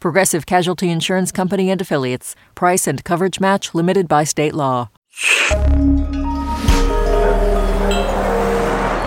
[0.00, 2.34] Progressive Casualty Insurance Company and Affiliates.
[2.54, 4.88] Price and coverage match limited by state law.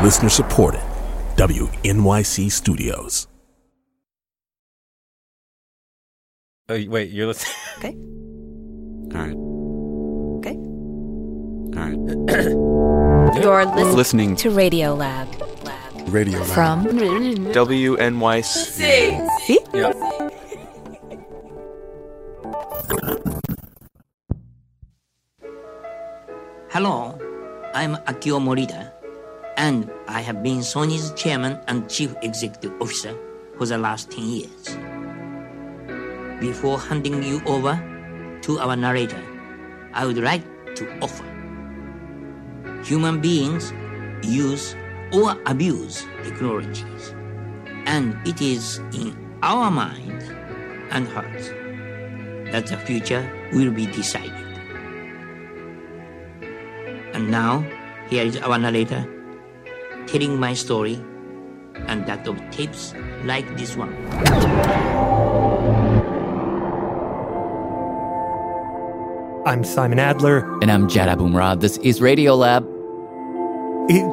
[0.04, 0.82] Listener supported.
[1.38, 3.28] WNYC Studios.
[6.70, 7.56] Oh, wait, you're listening.
[7.78, 7.94] Okay.
[9.14, 9.36] All right.
[10.40, 10.56] Okay.
[11.78, 11.98] All right.
[13.44, 15.28] You're listening, Listening to Radiolab.
[15.66, 15.94] Lab.
[16.08, 16.46] Radiolab.
[16.54, 18.44] From WNYC.
[18.46, 19.60] See?
[19.74, 19.92] Yeah.
[26.76, 27.18] Hello,
[27.74, 28.92] I'm Akio Morita,
[29.56, 33.16] and I have been Sony's chairman and chief executive officer
[33.58, 34.78] for the last 10 years.
[36.42, 37.80] Before handing you over
[38.42, 39.24] to our narrator,
[39.94, 40.44] I would like
[40.76, 41.24] to offer
[42.84, 43.72] human beings
[44.22, 44.76] use
[45.14, 47.16] or abuse technologies,
[47.86, 50.22] and it is in our mind
[50.92, 51.50] and hearts
[52.56, 54.32] that the future will be decided.
[57.14, 57.68] And now,
[58.10, 59.04] here is our narrator
[60.08, 60.96] telling my story
[61.88, 62.94] and that of tapes
[63.26, 63.94] like this one.
[69.46, 70.40] I'm Simon Adler.
[70.62, 71.60] And I'm Jad Abumrad.
[71.60, 72.64] This is Radiolab.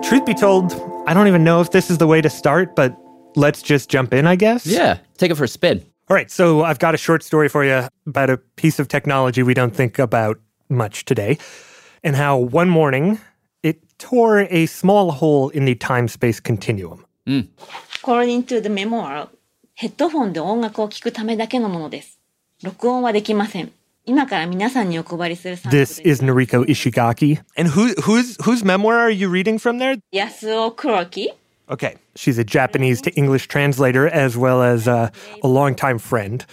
[0.03, 0.73] Truth be told,
[1.07, 2.99] I don't even know if this is the way to start, but
[3.37, 4.67] let's just jump in, I guess.
[4.67, 5.87] Yeah, take it for a spin.
[6.12, 9.44] All right, so I've got a short story for you about a piece of technology
[9.44, 11.38] we don't think about much today,
[12.04, 13.20] and how one morning
[13.62, 17.06] it tore a small hole in the time space continuum.
[17.96, 19.28] According to the memoir,
[19.76, 22.20] ヘッドフォンで音楽を聴くためだけのものです。
[22.64, 23.72] 録音はできません。
[24.06, 27.42] 今から皆さんにお配りするサンプル This is Noriko Ishigaki.
[27.58, 30.00] And who, whose, whose memoir are you reading from there?
[30.12, 31.34] 安尾黒木
[31.73, 31.97] Okay.
[32.15, 35.09] She's a Japanese to English translator as well as uh,
[35.43, 36.45] a longtime friend.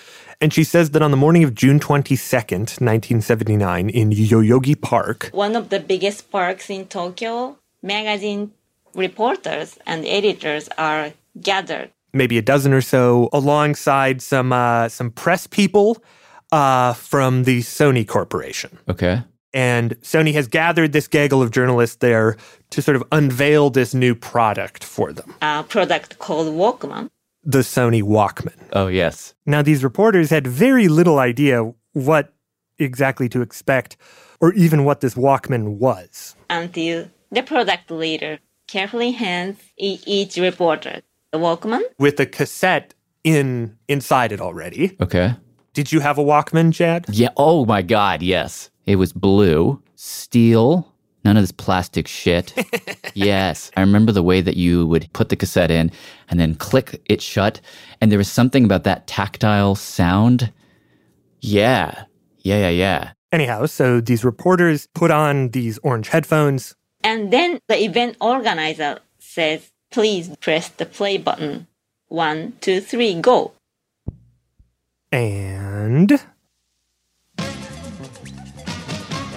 [0.42, 5.56] And she says that on the morning of June 22nd, 1979, in Yoyogi Park, one
[5.58, 8.54] of the biggest parks in Tokyo, magazine
[8.96, 11.92] reporters and editors are gathered.
[12.14, 15.98] maybe a dozen or so, alongside some uh, some press people
[16.54, 18.78] uh, from the Sony Corporation.
[18.88, 19.22] Okay.
[19.54, 22.38] And Sony has gathered this gaggle of journalists there
[22.72, 27.10] to sort of unveil this new product for them A product called Walkman.
[27.44, 28.56] the Sony Walkman.
[28.74, 29.34] Oh, yes.
[29.46, 32.34] Now, these reporters had very little idea what
[32.78, 33.98] exactly to expect
[34.42, 36.36] or even what this Walkman was.
[36.50, 41.02] until the product leader carefully hands e- each reporter
[41.32, 41.82] the Walkman.
[41.98, 42.94] With a cassette
[43.24, 44.96] in inside it already.
[45.02, 45.36] Okay.
[45.74, 47.06] Did you have a Walkman, Jad?
[47.12, 47.30] Yeah.
[47.38, 48.22] Oh, my God.
[48.22, 48.70] Yes.
[48.86, 50.94] It was blue, steel,
[51.30, 52.56] none of this plastic shit.
[53.14, 53.70] yes.
[53.78, 55.92] I remember the way that you would put the cassette in
[56.28, 57.62] and then click it shut.
[58.02, 60.52] And there was something about that tactile sound.
[61.40, 62.06] Yeah.
[62.40, 63.12] Yeah, yeah, yeah.
[63.32, 66.74] Anyhow, so these reporters put on these orange headphones.
[67.04, 71.68] And then the event organizer says, please press the play button.
[72.08, 73.52] One, two, three, go.
[75.12, 76.20] And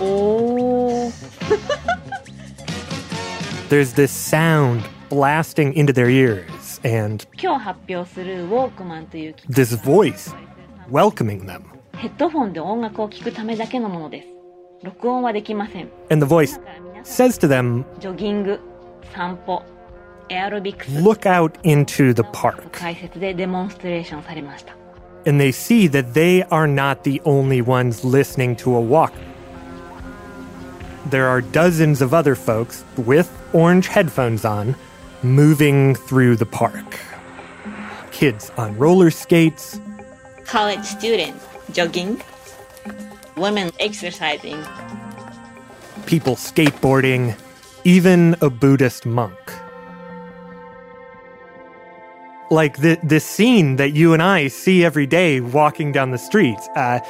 [0.04, 0.61] Oh.
[3.68, 7.24] There's this sound blasting into their ears and
[9.48, 10.32] this voice
[10.90, 11.64] welcoming them.
[16.10, 16.58] And the voice
[17.02, 17.84] says to them,
[20.88, 22.76] Look out into the park.
[25.26, 29.12] And they see that they are not the only ones listening to a walk.
[31.06, 34.76] There are dozens of other folks with orange headphones on
[35.22, 37.00] moving through the park.
[38.12, 39.80] Kids on roller skates,
[40.44, 42.20] College students jogging,
[43.36, 44.62] women exercising,
[46.06, 47.36] people skateboarding,
[47.84, 49.38] even a Buddhist monk.
[52.50, 56.68] Like the this scene that you and I see every day walking down the streets.
[56.76, 57.00] Uh,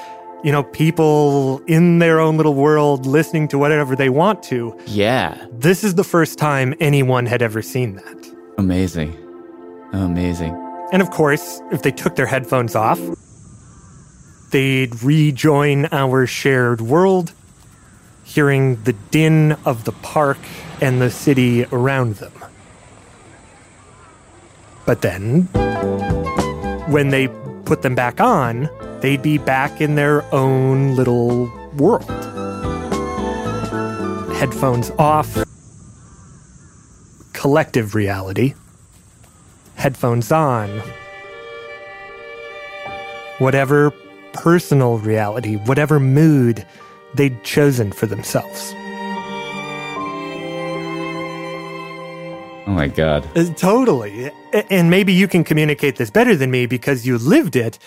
[0.42, 4.76] you know, people in their own little world listening to whatever they want to.
[4.86, 5.46] Yeah.
[5.52, 8.34] This is the first time anyone had ever seen that.
[8.58, 9.16] Amazing.
[9.92, 10.54] Amazing.
[10.92, 13.00] And of course, if they took their headphones off,
[14.50, 17.32] they'd rejoin our shared world,
[18.24, 20.38] hearing the din of the park
[20.80, 22.32] and the city around them.
[24.84, 25.42] But then,
[26.90, 27.28] when they
[27.64, 28.68] put them back on,
[29.02, 32.08] they'd be back in their own little world.
[34.36, 35.44] Headphones off,
[37.32, 38.54] collective reality.
[39.74, 40.80] Headphones on,
[43.38, 43.90] whatever
[44.32, 46.64] personal reality, whatever mood
[47.14, 48.72] they'd chosen for themselves.
[52.64, 53.28] Oh my God.
[53.36, 54.30] Uh, Totally.
[54.70, 57.78] And maybe you can communicate this better than me because you lived it.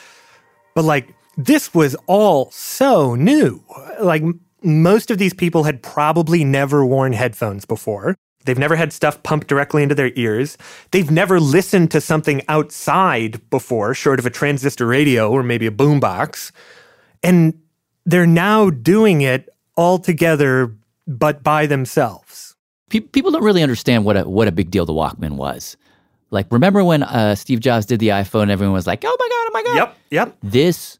[0.76, 3.64] But like, this was all so new.
[4.00, 4.24] Like,
[4.62, 8.16] most of these people had probably never worn headphones before.
[8.46, 10.58] They've never had stuff pumped directly into their ears.
[10.92, 15.72] They've never listened to something outside before, short of a transistor radio or maybe a
[15.72, 16.52] boombox.
[17.24, 17.60] And
[18.06, 20.76] they're now doing it all together,
[21.08, 22.56] but by themselves.
[22.90, 25.76] People don't really understand what a what a big deal the Walkman was.
[26.32, 28.50] Like, remember when uh, Steve Jobs did the iPhone?
[28.50, 30.38] Everyone was like, "Oh my god, oh my god!" Yep, yep.
[30.44, 31.00] This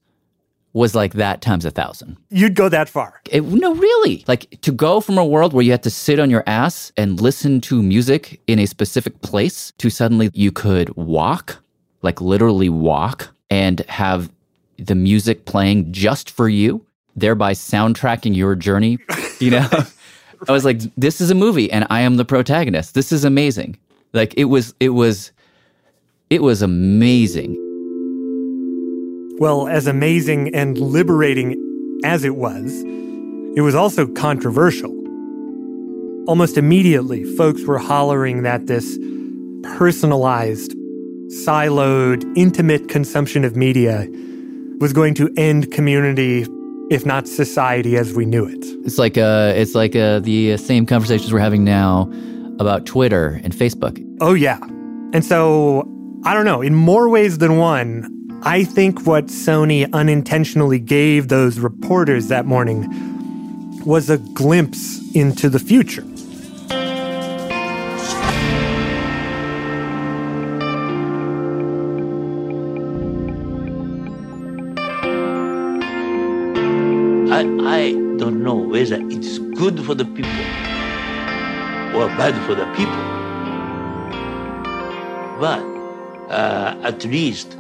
[0.76, 2.18] was like that times a thousand.
[2.30, 3.22] You'd go that far.
[3.32, 4.26] It, no, really.
[4.28, 7.20] Like to go from a world where you had to sit on your ass and
[7.22, 11.64] listen to music in a specific place to suddenly you could walk,
[12.02, 14.30] like literally walk, and have
[14.78, 16.86] the music playing just for you,
[17.16, 19.00] thereby soundtracking your journey.
[19.40, 19.70] You know,
[20.50, 22.94] I was like, this is a movie, and I am the protagonist.
[22.96, 23.78] This is amazing.
[24.16, 25.32] Like it was, it was,
[26.30, 27.62] it was amazing.
[29.38, 32.84] Well, as amazing and liberating as it was,
[33.58, 34.92] it was also controversial.
[36.28, 38.98] Almost immediately, folks were hollering that this
[39.78, 40.74] personalized,
[41.46, 44.08] siloed, intimate consumption of media
[44.80, 46.46] was going to end community,
[46.90, 48.66] if not society as we knew it.
[48.86, 52.10] It's like uh, it's like uh, the uh, same conversations we're having now
[52.60, 54.02] about Twitter and Facebook.
[54.22, 54.60] Oh, yeah.
[55.14, 55.88] And so,
[56.24, 58.12] I don't know, in more ways than one,
[58.44, 62.86] I think what Sony unintentionally gave those reporters that morning
[63.86, 66.04] was a glimpse into the future.
[77.32, 80.85] I, I don't know whether it's good for the people
[81.96, 82.94] or bad for the people.
[85.40, 85.64] But
[86.30, 87.58] uh, at least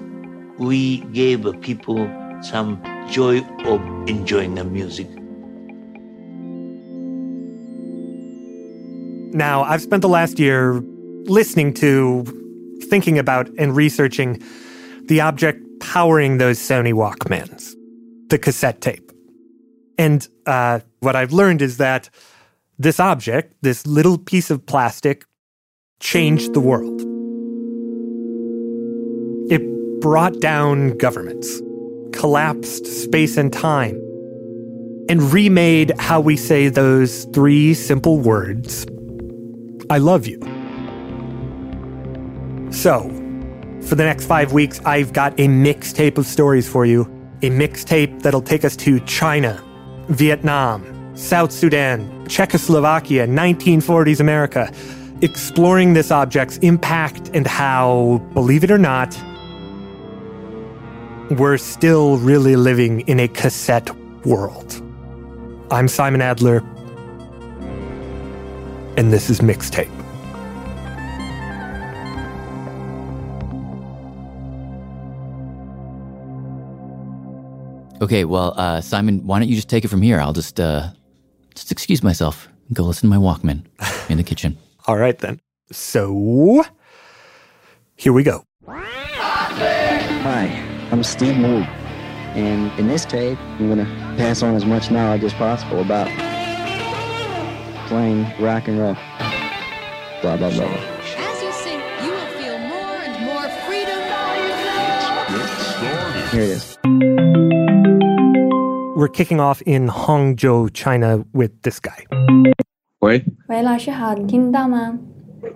[0.57, 2.09] we gave people
[2.41, 5.07] some joy of enjoying the music.
[9.33, 10.81] Now, I've spent the last year
[11.25, 12.23] listening to,
[12.89, 14.41] thinking about, and researching
[15.03, 17.73] the object powering those Sony Walkmans,
[18.29, 19.11] the cassette tape.
[19.97, 22.09] And uh, what I've learned is that
[22.77, 25.25] this object, this little piece of plastic,
[25.99, 27.01] changed the world.
[29.51, 29.61] It
[30.01, 31.61] brought down governments,
[32.11, 33.95] collapsed space and time,
[35.09, 38.85] and remade how we say those three simple words
[39.89, 40.39] I love you.
[42.71, 43.03] So,
[43.83, 47.03] for the next five weeks, I've got a mixtape of stories for you.
[47.43, 49.63] A mixtape that'll take us to China,
[50.09, 54.69] Vietnam, South Sudan, Czechoslovakia, 1940s America,
[55.21, 59.17] exploring this object's impact and how, believe it or not,
[61.39, 63.89] we're still really living in a cassette
[64.25, 64.81] world.
[65.71, 66.57] I'm Simon Adler,
[68.97, 69.89] and this is Mixtape.
[78.01, 80.19] Okay, well, uh, Simon, why don't you just take it from here?
[80.19, 80.89] I'll just uh,
[81.55, 83.63] just excuse myself and go listen to my Walkman
[84.09, 84.57] in the kitchen.
[84.87, 85.39] All right, then.
[85.71, 86.63] So,
[87.95, 88.43] here we go.
[88.67, 90.47] Hi,
[90.91, 91.67] I'm Steve Moore.
[92.35, 93.85] and in this tape, I'm gonna
[94.17, 96.07] pass on as much knowledge as possible about
[97.87, 98.95] playing rock and roll.
[100.21, 100.65] Blah blah blah.
[100.65, 104.01] As you sing, you will feel more and more freedom.
[106.31, 106.77] Here it is.
[108.96, 112.04] We're kicking off in Hangzhou, China with this guy.
[113.00, 114.98] 喂，喂，老师好，你听得到吗？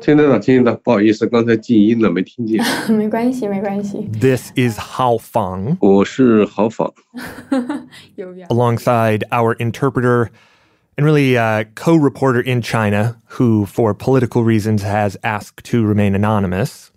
[0.01, 2.65] 听得到，听得到，不好意思，刚才静音了，没听见。
[2.89, 4.09] 没关系，没关系。
[4.19, 6.93] This is Hao Fang 我是郝仿，
[8.15, 10.29] 有点 alongside our interpreter
[10.97, 16.15] and really uh, co reporter in China, who, for political reasons, has asked to remain
[16.15, 16.88] anonymous.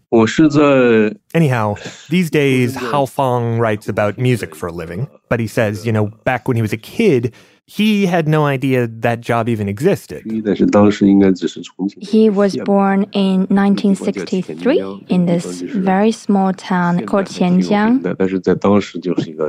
[1.34, 1.76] Anyhow,
[2.10, 6.06] these days, Hao Fang writes about music for a living, but he says, you know,
[6.24, 7.34] back when he was a kid,
[7.66, 10.24] he had no idea that job even existed.
[10.26, 10.40] He
[12.28, 18.02] was born in 1963 in this very small town called Tianjiang.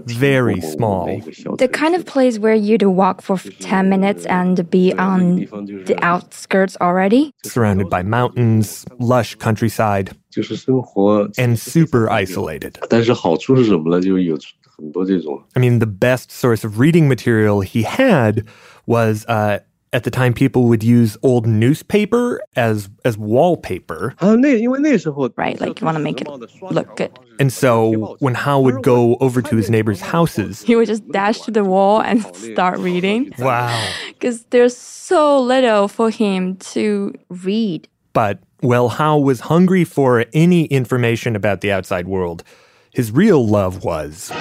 [0.06, 1.20] Very small.
[1.58, 5.38] The kind of place where you'd walk for 10 minutes and be on
[5.86, 7.34] the outskirts already.
[7.44, 10.16] Surrounded by mountains, lush countryside,
[11.38, 12.78] and super isolated.
[14.73, 15.43] 但是好处是什么呢？
[15.43, 18.45] 就是有很多这种 I mean, the best source of reading material he had
[18.87, 19.61] was uh,
[19.91, 24.13] at the time people would use old newspaper as as wallpaper.
[24.19, 26.29] 啊，那因为那时候 Right, like you want to make it
[26.71, 27.11] look good.
[27.39, 31.41] And so when Hao would go over to his neighbors' houses, He would just dash
[31.43, 33.73] to the wall and start reading wow.
[34.09, 37.89] because there's so little for him to read.
[38.13, 42.43] But well, Hao was hungry for any information about the outside world.
[42.93, 44.33] His real love was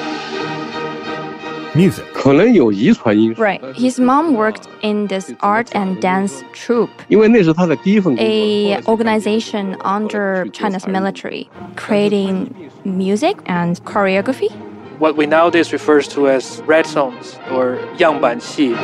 [1.73, 2.03] music.
[2.13, 3.41] 可能有遗传因素。
[3.41, 3.61] Right.
[3.73, 8.25] His mom worked in this art and dance troupe, 因为那是他的第一份工作。
[8.25, 12.47] a organization under China's military, creating
[12.83, 14.51] music and choreography.
[14.99, 18.75] what we nowadays refers to as red songs or 样板戏,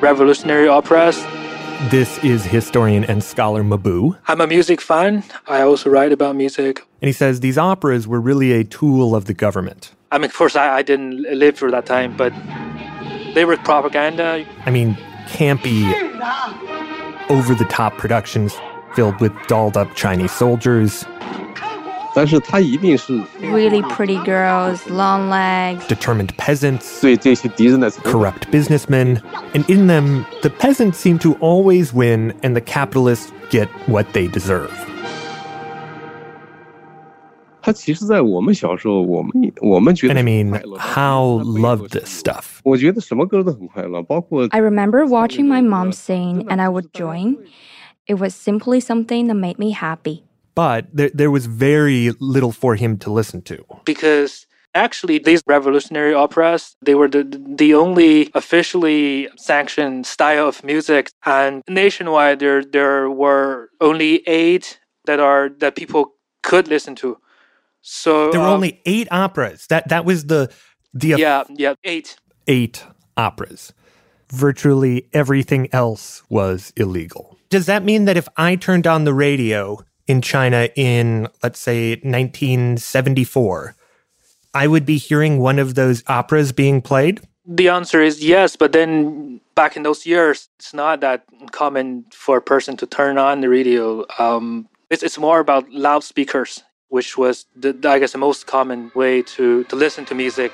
[0.00, 1.16] revolutionary operas.
[1.90, 5.22] This is historian and scholar Mabu, I'm a music fan.
[5.48, 6.82] I also write about music.
[7.00, 9.92] and he says these operas were really a tool of the government.
[10.11, 12.33] I mean, of course, I, I didn't live through that time, but
[13.33, 14.45] they were propaganda.
[14.65, 14.95] I mean,
[15.27, 15.83] campy,
[17.29, 18.53] over the top productions
[18.95, 21.05] filled with dolled up Chinese soldiers.
[23.41, 26.85] Really pretty girls, long legs, determined peasants,
[28.03, 29.21] corrupt businessmen.
[29.53, 34.27] And in them, the peasants seem to always win and the capitalists get what they
[34.27, 34.71] deserve.
[40.09, 42.61] And I mean, Hao loved this stuff.
[44.51, 47.47] I remember watching my mom sing, and I would join.
[48.07, 50.23] It was simply something that made me happy.
[50.53, 56.13] But there, there was very little for him to listen to because actually these revolutionary
[56.13, 57.23] operas they were the,
[57.57, 65.19] the only officially sanctioned style of music and nationwide there there were only eight that
[65.19, 67.17] are that people could listen to
[67.87, 69.67] so There were um, only eight operas.
[69.67, 70.51] That that was the
[70.93, 72.83] the yeah yeah eight eight
[73.15, 73.73] operas.
[74.31, 77.37] Virtually everything else was illegal.
[77.49, 81.91] Does that mean that if I turned on the radio in China in, let's say,
[81.91, 83.75] 1974,
[84.55, 87.21] I would be hearing one of those operas being played?
[87.45, 92.37] the answer is yes but then back in those years it's not that common for
[92.37, 96.63] a person to turn on the radio um, it's, it's more about loudspeakers
[96.95, 100.53] which was, the, I guess, the most common way to, to listen to music.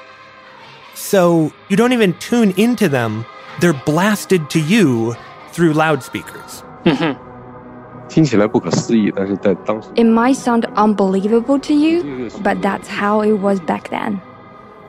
[0.96, 3.28] So you don't even tune into them,
[3.60, 5.16] they're blasted to you
[5.52, 6.64] through loudspeakers.
[9.96, 14.20] It might sound unbelievable to you, but that's how it was back then.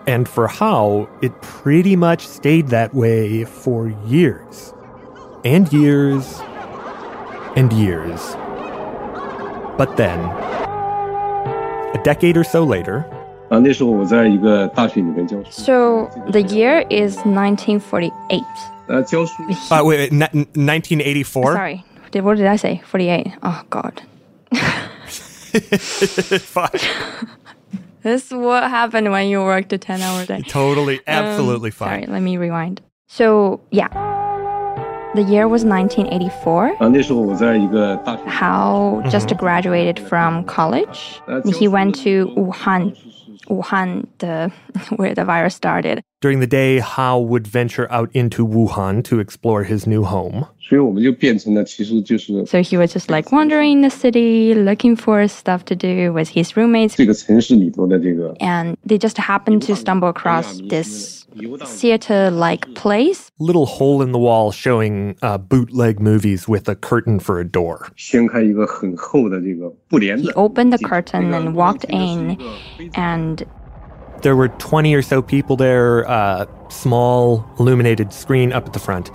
[0.06, 4.72] And for Hao, it pretty much stayed that way for years.
[5.44, 6.40] And years.
[7.56, 8.20] And years.
[9.76, 10.61] But then.
[11.94, 13.06] A decade or so later,
[13.50, 13.58] so
[16.30, 18.42] the year is 1948.
[18.88, 19.04] Uh,
[19.84, 21.52] wait, wait 1984?
[21.52, 22.80] Sorry, did, what did I say?
[22.86, 23.26] 48.
[23.42, 24.00] Oh, God.
[26.40, 26.72] Fuck.
[28.02, 30.40] this is what happened when you worked a 10 hour day.
[30.48, 32.04] Totally, um, absolutely um, fine.
[32.04, 32.80] Sorry, let me rewind.
[33.08, 33.88] So, yeah.
[35.14, 36.76] The year was 1984.
[38.30, 39.10] Hao uh, mm-hmm.
[39.10, 41.20] just graduated from college.
[41.28, 42.96] Uh, he went to Wuhan,
[43.46, 44.50] Wuhan, the,
[44.96, 46.02] where the virus started.
[46.22, 50.46] During the day, Hao would venture out into Wuhan to explore his new home.
[50.70, 50.76] So
[52.62, 56.56] he was just like wandering in the city, looking for stuff to do with his
[56.56, 56.96] roommates.
[56.96, 61.26] And they just happened to stumble across this
[61.66, 63.32] theater like place.
[63.40, 67.90] Little hole in the wall showing uh, bootleg movies with a curtain for a door.
[67.96, 68.18] He
[70.36, 72.40] opened the curtain and walked in,
[72.94, 73.44] and
[74.22, 79.10] there were 20 or so people there, uh, small illuminated screen up at the front.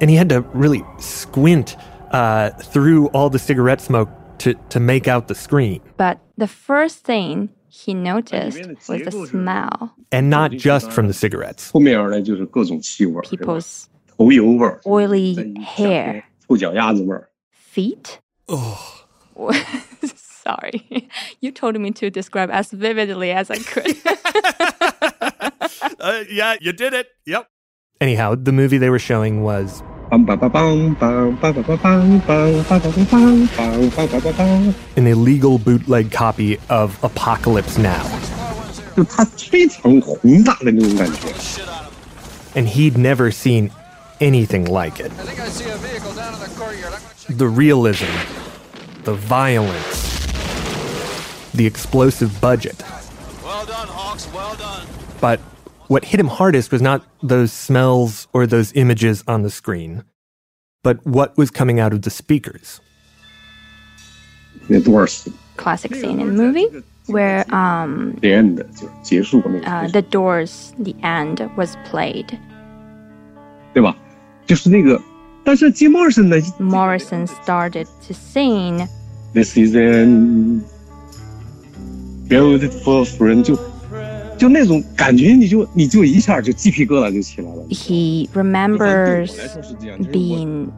[0.00, 1.76] And he had to really squint
[2.10, 5.80] uh, through all the cigarette smoke to, to make out the screen.
[5.96, 9.94] But the first thing he noticed was the smell.
[10.12, 11.70] And not just from the cigarettes.
[13.22, 13.88] People's
[14.86, 16.24] oily hair,
[17.50, 18.20] feet.
[18.48, 19.04] Oh.
[20.44, 21.08] Sorry.
[21.40, 23.96] You told me to describe as vividly as I could.
[26.00, 27.08] uh, yeah, you did it.
[27.26, 27.48] Yep.
[28.00, 29.82] Anyhow, the movie they were showing was.
[34.96, 38.04] An illegal bootleg copy of Apocalypse Now.
[42.56, 43.70] And he'd never seen
[44.20, 45.10] anything like it.
[47.28, 48.12] The realism,
[49.02, 50.13] the violence,
[51.53, 52.83] the explosive budget.
[53.43, 54.27] Well done, Hawks.
[54.33, 54.87] Well done.
[55.19, 55.39] But
[55.87, 60.03] what hit him hardest was not those smells or those images on the screen,
[60.83, 62.79] but what was coming out of the speakers.
[64.67, 71.75] 那多少死 Classic scene in the movie where um, 别人的就结束那个 uh, the doors, the end was
[71.91, 72.37] played.
[73.73, 73.95] 对吧？
[74.45, 75.01] 就是那个，
[75.43, 78.87] 但是 Jim Morrison 的 Morrison started to sing.
[79.33, 80.63] This is an
[82.28, 83.58] beautiful friend，就
[84.36, 87.62] 就那种感觉，你就你就一下就鸡皮疙瘩就起来了。
[87.70, 89.32] He remembers
[90.12, 90.68] being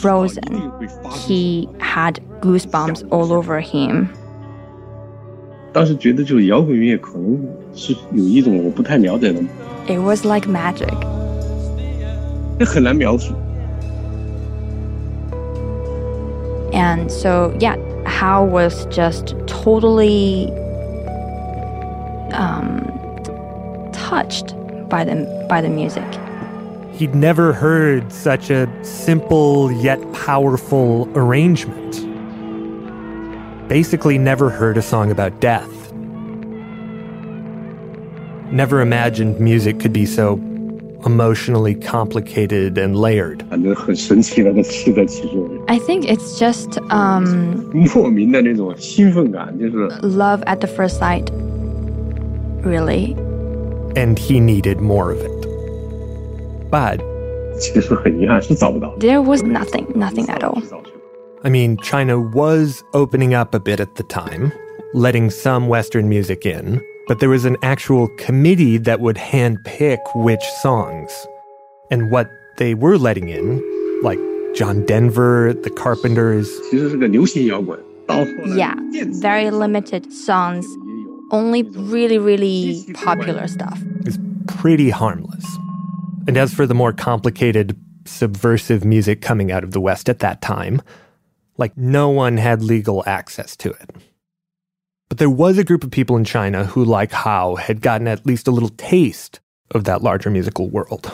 [0.00, 0.72] frozen.
[1.10, 4.06] He had goosebumps all over him.
[5.72, 7.38] 当时觉得就是摇滚乐可能
[7.74, 9.40] 是有一种我不太了解的。
[9.88, 10.94] It was like magic.
[12.58, 13.34] 这很难描述。
[16.72, 20.52] And so, yeah, Hao was just totally
[22.34, 22.82] um,
[23.92, 24.54] touched
[24.88, 26.04] by the, by the music.
[26.92, 32.00] He'd never heard such a simple yet powerful arrangement.
[33.68, 35.92] Basically, never heard a song about death.
[38.52, 40.34] Never imagined music could be so
[41.04, 43.44] emotionally complicated and layered.
[45.68, 47.70] I think it's just um,
[50.02, 51.30] love at the first sight
[52.64, 53.12] really.
[53.96, 56.70] And he needed more of it.
[56.70, 57.00] But
[58.98, 60.60] there was nothing, nothing at all.
[61.44, 64.52] I mean, China was opening up a bit at the time,
[64.92, 70.42] letting some Western music in, but there was an actual committee that would handpick which
[70.62, 71.12] songs.
[71.90, 73.62] And what they were letting in,
[74.02, 74.18] like
[74.54, 76.50] John Denver, The Carpenters.
[78.56, 78.74] Yeah,
[79.20, 80.66] very limited songs
[81.34, 83.78] only really, really popular stuff.
[84.06, 85.44] It's pretty harmless.
[86.26, 90.40] And as for the more complicated, subversive music coming out of the West at that
[90.40, 90.80] time,
[91.58, 93.90] like no one had legal access to it.
[95.08, 98.24] But there was a group of people in China who, like Hao, had gotten at
[98.24, 99.40] least a little taste
[99.72, 101.12] of that larger musical world.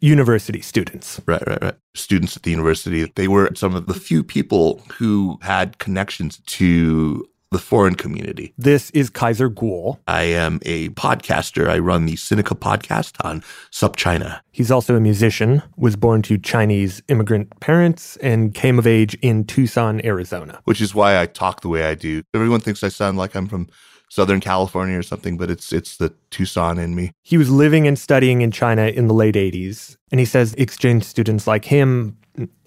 [0.00, 1.20] University students.
[1.26, 1.74] Right, right, right.
[1.94, 7.26] Students at the university, they were some of the few people who had connections to
[7.52, 8.54] the foreign community.
[8.56, 9.98] This is Kaiser Kuo.
[10.08, 11.68] I am a podcaster.
[11.68, 14.40] I run the Sinica podcast on SupChina.
[14.50, 19.44] He's also a musician, was born to Chinese immigrant parents, and came of age in
[19.44, 20.60] Tucson, Arizona.
[20.64, 22.22] which is why I talk the way I do.
[22.34, 23.68] Everyone thinks I sound like I'm from
[24.08, 27.12] Southern California or something, but it's it's the Tucson in me.
[27.22, 29.96] He was living and studying in China in the late 80s.
[30.10, 32.18] And he says exchange students like him,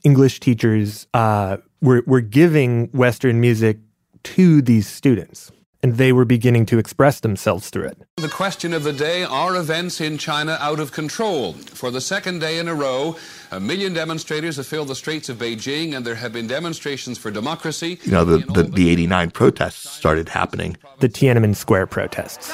[0.04, 3.78] English teachers, uh, were, were giving Western music
[4.26, 5.52] to these students.
[5.84, 7.98] And they were beginning to express themselves through it.
[8.18, 11.54] The question of the day are events in China out of control?
[11.54, 13.18] For the second day in a row,
[13.52, 17.30] a million demonstrators have filled the streets of Beijing, and there have been demonstrations for
[17.30, 18.00] democracy.
[18.04, 20.76] You know, the, the, the 89 protests started happening.
[21.02, 22.52] The Tiananmen Square protests.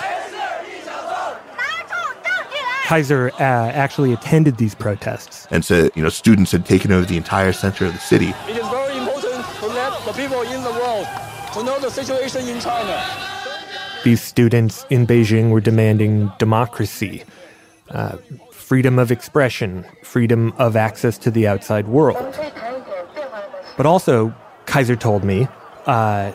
[2.83, 5.47] Kaiser uh, actually attended these protests.
[5.51, 8.33] And so, you know, students had taken over the entire center of the city.
[8.49, 11.07] It is very important to let the people in the world
[11.53, 13.03] to know the situation in China.
[14.03, 17.23] These students in Beijing were demanding democracy,
[17.89, 18.17] uh,
[18.51, 22.35] freedom of expression, freedom of access to the outside world.
[23.77, 24.33] But also,
[24.65, 25.47] Kaiser told me,
[25.85, 26.31] uh,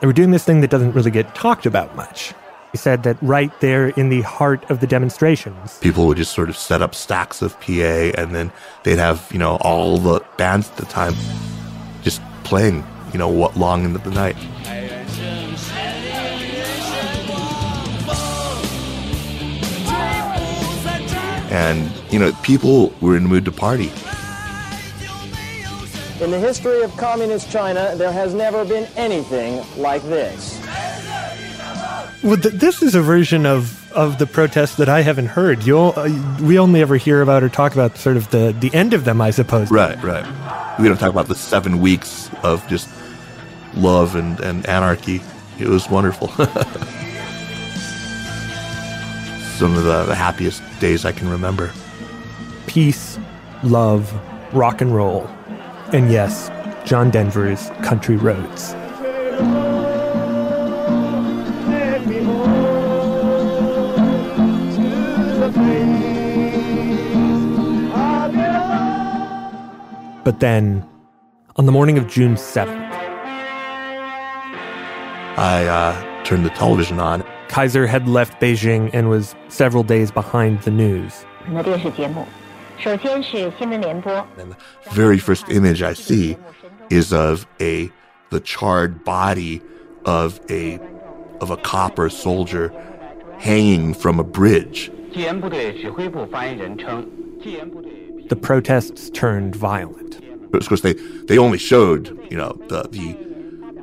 [0.00, 2.32] they were doing this thing that doesn't really get talked about much.
[2.72, 6.48] He said that right there in the heart of the demonstrations, People would just sort
[6.48, 8.52] of set up stacks of PA and then
[8.84, 11.14] they'd have, you know, all the bands at the time
[12.02, 14.36] just playing, you know, what long into the night.
[21.50, 23.90] And, you know, people were in the mood to party.
[26.22, 30.60] In the history of communist China, there has never been anything like this.
[32.22, 35.64] well, th- this is a version of, of the protests that I haven't heard.
[35.64, 38.94] You, uh, we only ever hear about or talk about sort of the, the end
[38.94, 39.70] of them, I suppose.
[39.70, 40.78] Right, right.
[40.78, 42.88] We don't talk about the seven weeks of just
[43.74, 45.20] love and, and anarchy.
[45.58, 46.28] It was wonderful.
[49.58, 51.70] Some of the, the happiest days I can remember.
[52.66, 53.18] Peace,
[53.62, 54.12] love,
[54.54, 55.26] rock and roll,
[55.92, 56.50] and yes,
[56.88, 58.74] John Denver's Country Roads.
[70.22, 70.88] But then,
[71.56, 72.79] on the morning of June 7th,
[75.40, 77.24] I uh, turned the television on.
[77.48, 81.24] Kaiser had left Beijing and was several days behind the news.
[84.36, 84.56] And the
[84.90, 86.36] very first image I see
[86.90, 87.90] is of a
[88.28, 89.62] the charred body
[90.04, 90.78] of a
[91.40, 92.68] of a copper soldier
[93.38, 94.92] hanging from a bridge.
[98.28, 100.22] The protests turned violent.
[100.52, 103.29] Of course, they, they only showed you know the, the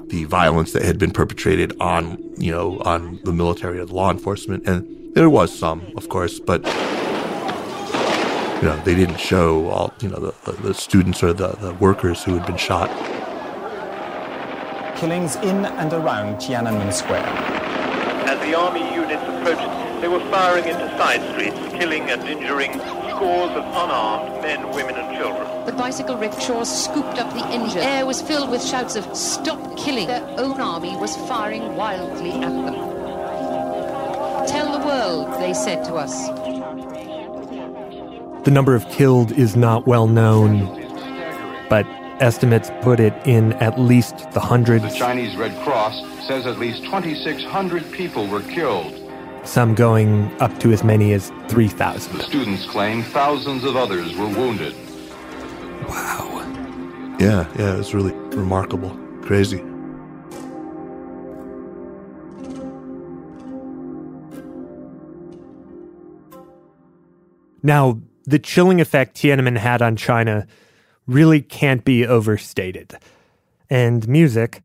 [0.09, 4.67] the violence that had been perpetrated on you know on the military and law enforcement,
[4.67, 6.65] and there was some, of course, but
[8.57, 11.73] you know they didn't show all you know the, the, the students or the, the
[11.75, 12.89] workers who had been shot.
[14.97, 17.27] Killings in and around Tiananmen Square.
[18.29, 22.79] As the army units approached, they were firing into side streets, killing and injuring
[23.17, 25.65] scores of unarmed men, women, and children.
[25.65, 27.81] The bicycle rickshaws scooped up the injured.
[27.81, 30.05] Air was filled with shouts of stop killing.
[30.05, 32.75] Their own army was firing wildly at them.
[34.45, 36.27] Tell the world, they said to us.
[38.45, 40.67] The number of killed is not well known,
[41.69, 41.87] but
[42.21, 44.83] estimates put it in at least the hundreds.
[44.83, 48.93] The Chinese Red Cross says at least 2,600 people were killed.
[49.47, 52.19] Some going up to as many as 3,000.
[52.19, 54.75] Students claim thousands of others were wounded.
[55.87, 56.25] Wow.
[57.19, 58.95] Yeah, yeah, it was really remarkable.
[59.21, 59.63] Crazy.
[67.63, 70.45] Now, the chilling effect Tiananmen had on China
[71.07, 72.97] really can't be overstated.
[73.69, 74.61] And music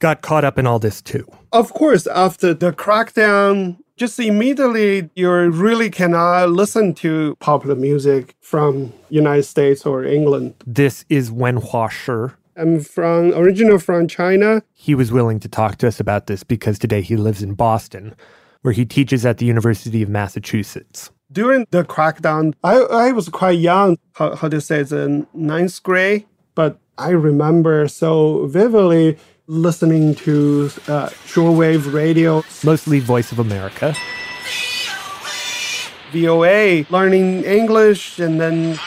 [0.00, 1.26] got caught up in all this too.
[1.52, 8.92] Of course, after the crackdown, just immediately you really cannot listen to popular music from
[9.08, 10.54] United States or England.
[10.66, 12.34] This is Wenhua Shi.
[12.56, 14.62] I'm from original from China.
[14.72, 18.14] He was willing to talk to us about this because today he lives in Boston,
[18.62, 21.10] where he teaches at the University of Massachusetts.
[21.32, 25.82] During the crackdown, I, I was quite young, how, how to say, it's in ninth
[25.82, 32.42] grade, but I remember so vividly listening to uh, shortwave radio.
[32.64, 33.94] Mostly Voice of America.
[36.12, 38.78] VOA, learning English, and then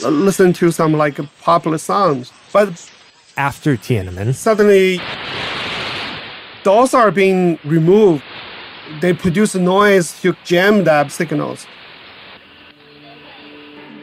[0.00, 2.32] listen to some like popular songs.
[2.52, 2.90] But
[3.36, 5.00] after Tiananmen, suddenly
[6.64, 8.22] those are being removed.
[9.00, 11.66] They produce noise to jam the signals.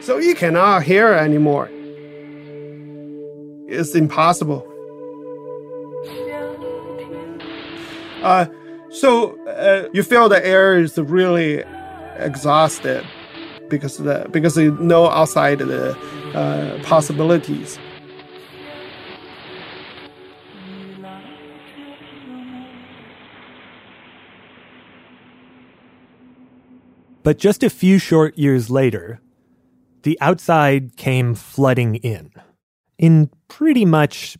[0.00, 1.70] So you cannot hear anymore.
[3.70, 4.66] It's impossible.
[8.20, 8.46] Uh,
[8.90, 11.62] so uh, you feel the air is really
[12.16, 13.06] exhausted
[13.68, 15.96] because the because you know outside the
[16.34, 17.78] uh, possibilities.
[27.22, 29.20] But just a few short years later,
[30.02, 32.32] the outside came flooding in,
[32.98, 34.35] in pretty much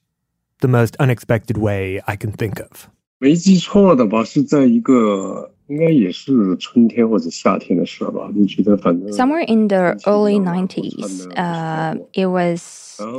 [0.59, 2.87] the most unexpected way I can think of.
[3.19, 12.61] 没记错的吧，是在一个应该也是春天或者夏天的事吧，就觉得反正 Somewhere in the early 90s, uh, it was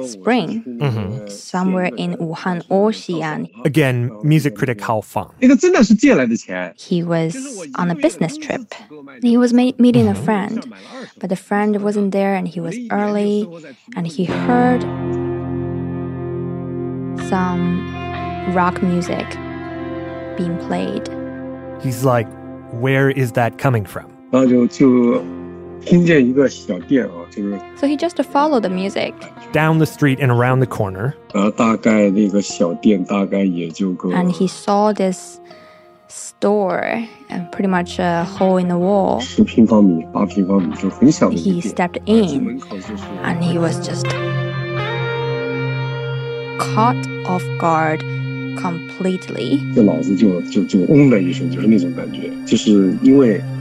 [0.05, 0.63] spring.
[1.29, 3.49] Somewhere in Wuhan or Xi'an.
[3.65, 5.31] Again, music critic Hao Fang.
[5.41, 6.75] 那个真的是借来的钱。
[6.79, 7.35] He was
[7.79, 8.67] on a business trip.
[9.23, 10.63] He was ma- meeting a friend,
[11.19, 13.47] but the friend wasn't there and he was early
[13.97, 14.83] and he heard
[17.32, 19.28] some rock music
[20.38, 21.10] being played.
[21.82, 22.28] He's like,
[22.74, 24.12] where is that coming from?
[27.78, 29.14] So he just followed the music.
[29.54, 31.16] Down the street and around the corner.
[34.14, 35.40] And he saw this
[36.10, 39.22] store and pretty much a hole in the wall.
[39.22, 39.46] He
[41.62, 42.62] stepped in
[43.24, 44.06] and he was just
[46.62, 48.02] caught off guard
[48.58, 49.56] completely.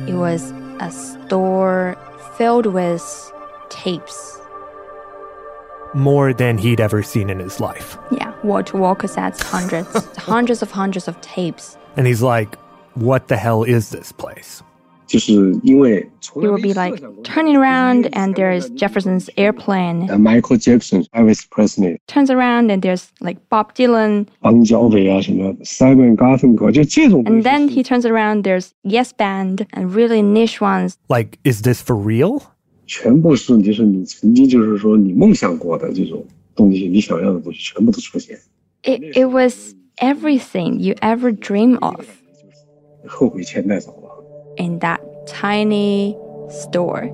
[0.07, 1.97] It was a store
[2.37, 3.33] filled with
[3.71, 4.39] tapes.
[5.95, 7.97] More than he'd ever seen in his life.
[8.13, 11.79] Yeah, wall to wall cassettes, hundreds, hundreds of hundreds of tapes.
[11.97, 12.55] And he's like,
[12.95, 14.63] what the hell is this place?
[15.10, 20.10] 就是因为 He will be like turning around and there's Jefferson's airplane.
[20.10, 24.26] uh, Michael Jackson、Elvis Presley、 Turns around and there's like Bob Dylan.
[24.42, 30.96] 邦乔维啊什么 Simon Garfunkel，就这种 And then he turns around, there's Yes Band and really niche ones.
[31.08, 32.42] Like, is this for real?
[32.88, 38.40] 全部是就是你曾经就是说你梦想过的这种东西，你想要的东西全部都出现，
[38.84, 42.06] It, it was everything you ever dream of
[43.08, 43.99] 后悔钱带走了。
[44.61, 46.17] in that tiny
[46.51, 47.09] store.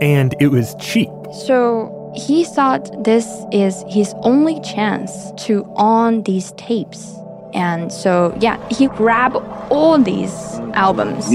[0.00, 1.10] And it was cheap.
[1.46, 7.14] So he thought this is his only chance to own these tapes.
[7.54, 9.36] And so, yeah, he grabbed
[9.70, 10.32] all these
[10.72, 11.30] albums.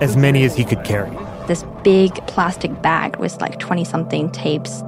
[0.00, 1.10] As many as he could carry.
[1.46, 4.82] This big plastic bag with like 20 something tapes.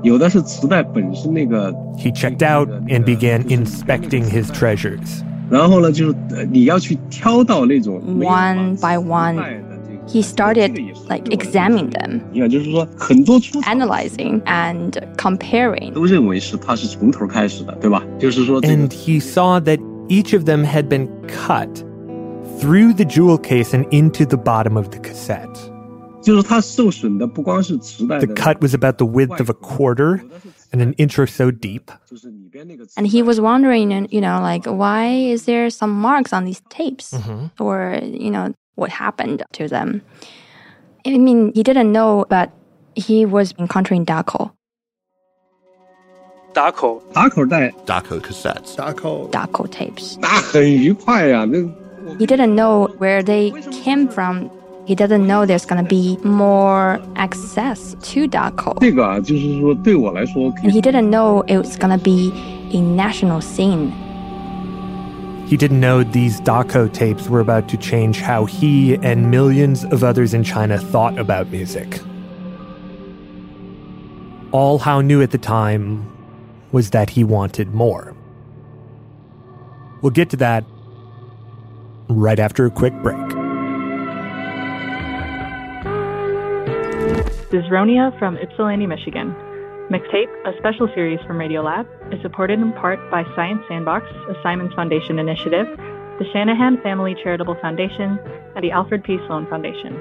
[1.99, 5.23] He checked out and began inspecting his treasures.
[5.50, 9.62] 然后呢就是呃你要去挑到那种没有 One by one,
[10.08, 10.72] he started
[11.10, 15.94] like examining them, 你看就是说很多出 analyzing and comparing.
[15.94, 18.04] 都认为是它是从头开始的，对吧？
[18.20, 21.84] 就是说这个 And he saw that each of them had been cut
[22.60, 25.48] through the jewel case and into the bottom of the cassette.
[26.22, 30.20] 就是它受损的不光是磁带 The 的， cut was about the width of a quarter
[30.75, 31.93] and an intro so deep.
[32.97, 37.13] And he was wondering, you know, like, why is there some marks on these tapes?
[37.13, 37.63] Mm-hmm.
[37.63, 40.03] Or, you know, what happened to them?
[41.07, 42.51] I mean, he didn't know, but
[42.97, 44.51] he was encountering Dakou.
[46.55, 47.01] Dakou.
[47.13, 47.83] Dakou tapes.
[47.87, 48.75] Dakou cassettes.
[48.75, 49.31] Dakou.
[49.31, 50.19] Dakou tapes.
[52.19, 54.51] He didn't know where they came from
[54.87, 58.79] he doesn't know there's gonna be more access to Dakou.
[60.63, 62.33] And he didn't know it was gonna be
[62.73, 63.93] a national scene.
[65.47, 70.03] He didn't know these Dakou tapes were about to change how he and millions of
[70.03, 72.01] others in China thought about music.
[74.53, 76.11] All Hao knew at the time
[76.73, 78.15] was that he wanted more.
[80.03, 80.65] We'll get to that
[82.09, 83.44] right after a quick break.
[87.55, 89.33] This is Ronia from Ypsilanti, Michigan.
[89.89, 94.75] Mixtape, a special series from Radiolab, is supported in part by Science Sandbox, a Simons
[94.75, 95.69] Foundation initiative,
[96.19, 98.19] the Shanahan Family Charitable Foundation,
[98.57, 99.19] and the Alfred P.
[99.29, 100.01] Sloan Foundation.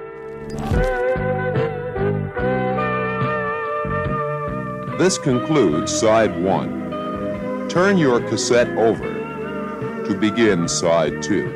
[4.98, 7.70] This concludes side one.
[7.70, 11.54] Turn your cassette over to begin side two.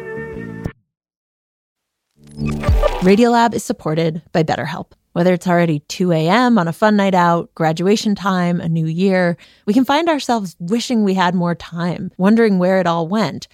[3.01, 4.91] Radiolab is supported by BetterHelp.
[5.17, 6.60] Whether it's already 2 a.m.
[6.60, 11.03] on a fun night out, graduation time, a new year, we can find ourselves wishing
[11.03, 13.47] we had more time, wondering where it all went.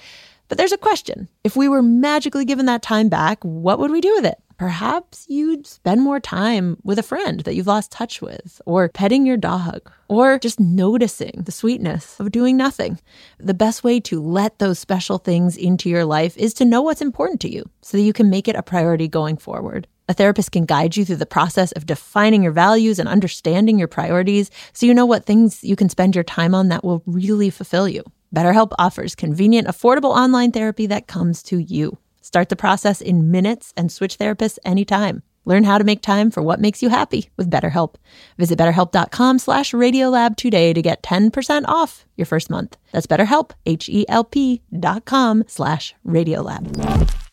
[0.49, 1.29] But there's a question.
[1.45, 4.39] If we were magically given that time back, what would we do with it?
[4.57, 9.25] Perhaps you'd spend more time with a friend that you've lost touch with, or petting
[9.25, 12.99] your dog, or just noticing the sweetness of doing nothing.
[13.37, 17.01] The best way to let those special things into your life is to know what's
[17.01, 19.87] important to you so that you can make it a priority going forward.
[20.09, 23.87] A therapist can guide you through the process of defining your values and understanding your
[23.87, 27.49] priorities so you know what things you can spend your time on that will really
[27.49, 28.03] fulfill you.
[28.35, 31.97] BetterHelp offers convenient, affordable online therapy that comes to you.
[32.21, 35.23] Start the process in minutes and switch therapists anytime.
[35.45, 37.95] Learn how to make time for what makes you happy with BetterHelp.
[38.37, 42.77] Visit betterhelp.com slash radiolab today to get 10% off your first month.
[42.91, 47.32] That's betterhelp, H-E-L-P dot com slash radiolab.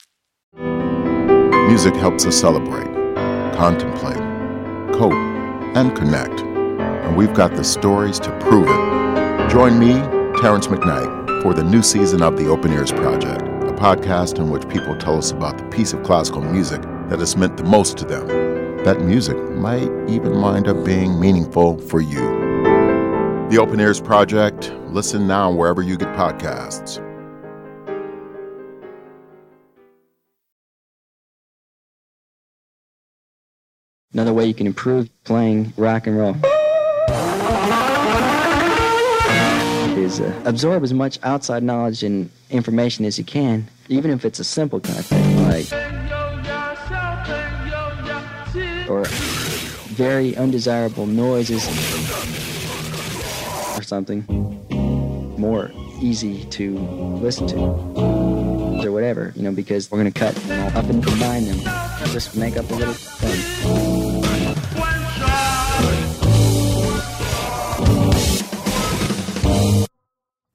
[1.70, 2.92] Music helps us celebrate,
[3.54, 4.18] contemplate,
[4.92, 5.12] cope,
[5.76, 6.40] and connect.
[6.40, 9.50] And we've got the stories to prove it.
[9.50, 9.92] Join me,
[10.40, 14.68] Terrence McKnight, for the new season of the Open Ears Project, a podcast in which
[14.68, 18.04] people tell us about the piece of classical music that has meant the most to
[18.04, 18.26] them.
[18.82, 22.18] That music might even wind up being meaningful for you.
[23.48, 27.09] The Open Ears Project, listen now wherever you get podcasts.
[34.12, 36.34] Another way you can improve playing rock and roll
[39.96, 44.40] is uh, absorb as much outside knowledge and information as you can, even if it's
[44.40, 45.70] a simple kind of thing, like
[48.88, 49.04] or
[49.94, 51.64] very undesirable noises
[53.78, 54.24] or something
[55.38, 55.70] more
[56.00, 56.76] easy to
[57.22, 57.58] listen to
[58.84, 61.58] or whatever, you know, because we're gonna cut them all up and combine them,
[62.06, 63.99] just make up a little thing.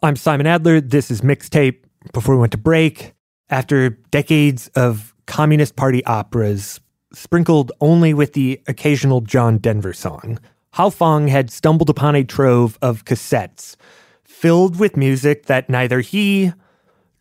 [0.05, 0.81] I'm Simon Adler.
[0.81, 1.83] This is Mixtape.
[2.13, 3.13] Before we went to break,
[3.49, 6.79] after decades of Communist Party operas,
[7.11, 10.39] sprinkled only with the occasional John Denver song,
[10.73, 13.77] Hao Fang had stumbled upon a trove of cassettes
[14.23, 16.51] filled with music that neither he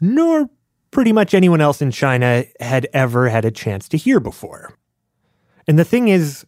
[0.00, 0.50] nor
[0.90, 4.76] pretty much anyone else in China had ever had a chance to hear before.
[5.66, 6.44] And the thing is,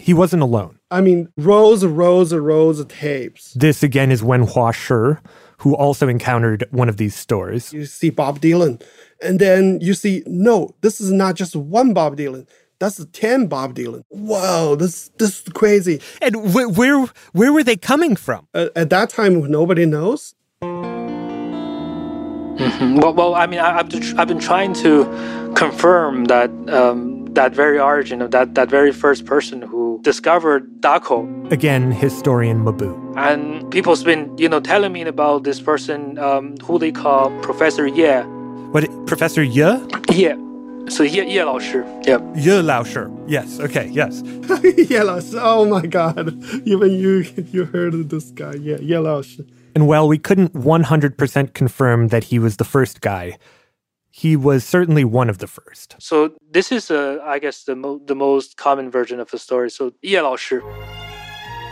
[0.00, 0.78] he wasn't alone.
[0.90, 3.52] I mean, rows and rows and rows of tapes.
[3.54, 5.14] This again is Wen Hua Shi,
[5.58, 7.72] who also encountered one of these stores.
[7.72, 8.82] You see Bob Dylan,
[9.22, 12.46] and then you see, no, this is not just one Bob Dylan.
[12.80, 14.02] That's 10 Bob Dylan.
[14.08, 16.00] Whoa, this this is crazy.
[16.22, 18.48] And wh- where where were they coming from?
[18.54, 20.34] Uh, at that time, nobody knows.
[22.60, 23.02] Mhm.
[23.02, 25.04] Well, well, I mean, I, I've, tr- I've been trying to
[25.56, 31.50] confirm that um, that very origin of that that very first person who discovered Dakou.
[31.52, 32.92] Again, historian Mabu.
[33.16, 37.86] And people's been, you know, telling me about this person um, who they call Professor
[37.86, 38.22] Ye.
[38.72, 39.78] What Professor Ye?
[40.10, 40.34] Ye.
[40.88, 41.84] So Ye Ye 老师.
[42.06, 42.22] Yep.
[42.36, 43.00] Ye Lao Shi.
[43.26, 43.60] Yes.
[43.60, 43.88] Okay.
[43.92, 44.22] Yes.
[44.90, 45.20] Yellow.
[45.34, 46.34] Oh my God.
[46.66, 48.54] Even you you heard of this guy.
[48.54, 49.22] Yeah, Yellow.
[49.74, 53.38] And while we couldn't 100% confirm that he was the first guy,
[54.10, 55.96] he was certainly one of the first.
[55.98, 59.70] So this is, uh, I guess, the mo- the most common version of the story.
[59.70, 60.62] So Ye 老师,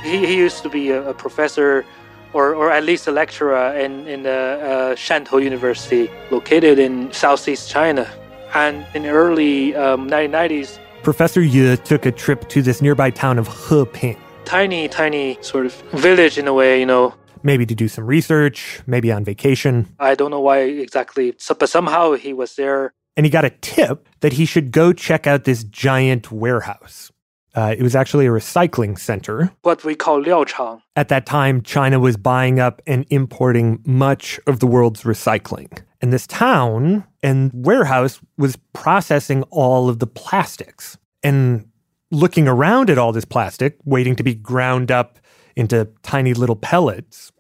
[0.05, 1.85] he, he used to be a, a professor,
[2.33, 7.69] or or at least a lecturer in in the uh, Shantou University, located in southeast
[7.71, 8.07] China.
[8.55, 13.39] And in the early um, 1990s, Professor Ye took a trip to this nearby town
[13.39, 17.13] of Heping, tiny, tiny sort of village in a way, you know.
[17.43, 19.87] Maybe to do some research, maybe on vacation.
[19.99, 22.93] I don't know why exactly, so, but somehow he was there.
[23.17, 27.11] And he got a tip that he should go check out this giant warehouse.
[27.55, 29.51] Uh, it was actually a recycling center.
[29.63, 30.81] What we call 料厂.
[30.95, 35.83] At that time, China was buying up and importing much of the world's recycling.
[36.01, 41.67] And this town and warehouse was processing all of the plastics and
[42.13, 45.19] looking around at all this plastic, waiting to be ground up
[45.59, 47.33] into tiny little pellets.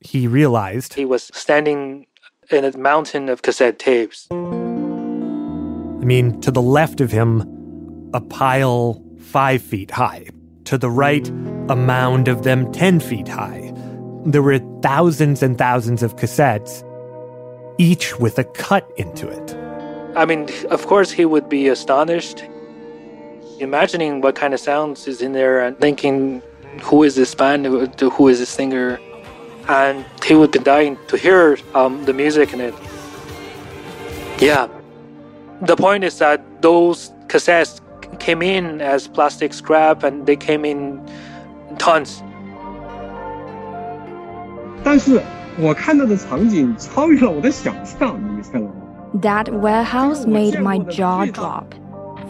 [0.00, 2.06] He realized He was standing
[2.50, 4.28] in a mountain of cassette tapes.
[4.30, 10.26] I mean, to the left of him, a pile five feet high.
[10.64, 11.26] To the right,
[11.68, 13.72] a mound of them 10 feet high.
[14.26, 16.84] There were thousands and thousands of cassettes,
[17.78, 19.56] each with a cut into it.
[20.16, 22.44] I mean, of course, he would be astonished,
[23.58, 26.42] imagining what kind of sounds is in there and thinking,
[26.81, 27.65] who is this band?
[27.65, 28.99] Who who is this singer?
[29.67, 32.73] And he would be dying to hear um, the music in it.
[34.39, 34.67] Yeah.
[35.61, 37.81] The point is that those cassettes
[38.19, 40.99] came in as plastic scrap and they came in
[41.77, 42.23] tons.
[44.83, 45.21] 但是
[45.59, 48.71] 我看到的场景超越了我的想象，你知道吗？
[49.21, 51.75] That warehouse made my jaw drop.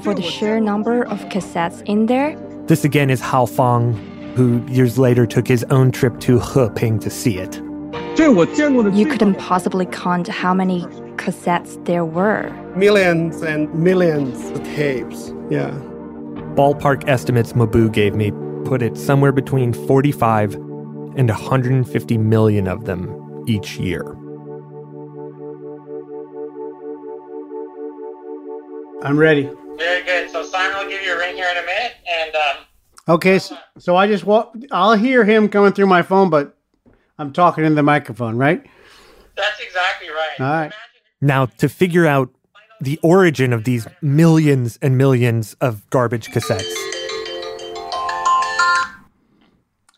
[0.01, 2.35] For the sheer number of cassettes in there,
[2.67, 3.95] This again is Hao Fong,
[4.34, 7.60] who years later took his own trip to Heping to see it.
[8.18, 10.82] You couldn't possibly count how many
[11.16, 12.50] cassettes there were.
[12.76, 15.70] Millions and millions of tapes, yeah.
[16.54, 18.32] Ballpark estimates Mabu gave me
[18.64, 24.02] put it somewhere between 45 and 150 million of them each year.
[29.02, 29.50] I'm ready.
[29.76, 30.30] Very good.
[30.30, 32.64] So Simon will give you a ring here in a minute, and um,
[33.06, 34.54] Okay, so, so I just walk.
[34.70, 36.56] I'll hear him coming through my phone, but
[37.18, 38.64] I'm talking in the microphone, right?
[39.36, 40.40] that's exactly right.
[40.40, 40.72] All right.
[41.20, 42.30] Now, to figure out
[42.80, 46.72] the origin of these millions and millions of garbage cassettes,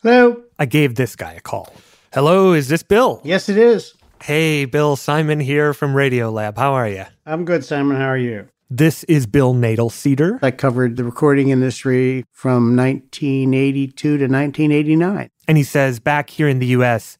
[0.02, 0.42] Hello.
[0.58, 1.72] I gave this guy a call.
[2.14, 3.20] Hello, is this Bill?
[3.24, 3.94] Yes, it is.
[4.22, 6.56] Hey, Bill, Simon here from Radio Lab.
[6.56, 7.04] How are you?
[7.26, 7.96] I'm good, Simon.
[7.96, 8.48] How are you?
[8.68, 10.40] This is Bill Nadel Cedar.
[10.42, 15.30] I covered the recording industry from 1982 to 1989.
[15.46, 17.16] And he says back here in the US,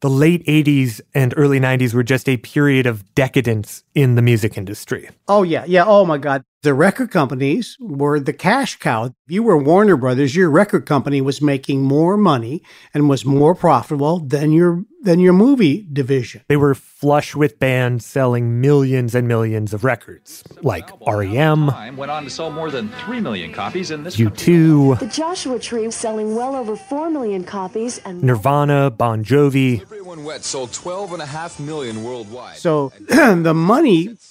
[0.00, 4.56] the late 80s and early 90s were just a period of decadence in the music
[4.56, 5.08] industry.
[5.28, 5.64] Oh, yeah.
[5.66, 5.84] Yeah.
[5.86, 6.44] Oh, my God.
[6.62, 9.04] The record companies were the cash cow.
[9.04, 12.62] If you were Warner Brothers, your record company was making more money
[12.92, 16.42] and was more profitable than your than your movie division.
[16.48, 22.10] They were flush with bands selling millions and millions of records, like REM, Time went
[22.10, 26.36] on to sell more than 3 million copies in this U2, The Joshua Tree selling
[26.36, 29.80] well over 4 million copies and Nirvana, Bon Jovi.
[29.80, 32.58] Everyone Wet sold 12.5 million worldwide.
[32.58, 33.79] So the money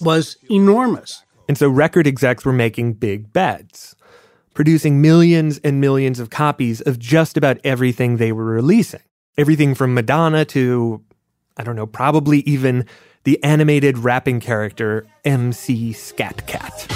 [0.02, 1.24] was enormous.
[1.48, 3.96] And so record execs were making big bets.
[4.60, 9.00] producing millions and millions of copies of just about everything they were releasing.
[9.38, 11.02] Everything from Madonna to,
[11.56, 12.86] I don't know, probably even
[13.24, 16.88] the animated rapping character MC Scat Cat.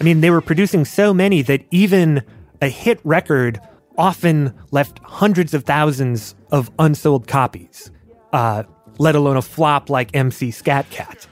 [0.00, 2.22] I mean, they were producing so many that even
[2.60, 3.60] a hit record
[3.98, 7.90] often left hundreds of thousands of unsold copies,
[8.32, 8.62] uh,
[8.98, 11.26] let alone a flop like MC Scat Cat.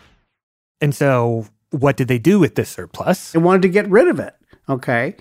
[0.81, 3.33] And so, what did they do with this surplus?
[3.33, 4.35] They wanted to get rid of it.
[4.69, 5.17] Okay.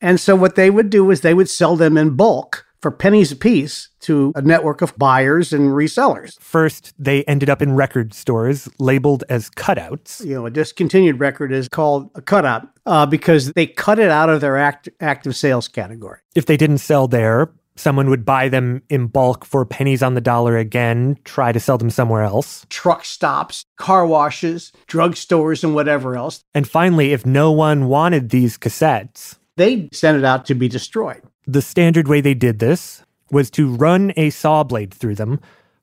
[0.00, 3.32] And so, what they would do is they would sell them in bulk for pennies
[3.32, 6.38] apiece to a network of buyers and resellers.
[6.38, 10.24] First, they ended up in record stores labeled as cutouts.
[10.24, 14.28] You know, a discontinued record is called a cutout uh, because they cut it out
[14.28, 16.20] of their act- active sales category.
[16.36, 20.20] If they didn't sell there, someone would buy them in bulk for pennies on the
[20.20, 22.64] dollar again, try to sell them somewhere else.
[22.70, 26.44] Truck stops, car washes, drugstores, and whatever else.
[26.54, 31.22] And finally, if no one wanted these cassettes, they sent it out to be destroyed.
[31.48, 35.40] The standard way they did this was to run a saw blade through them,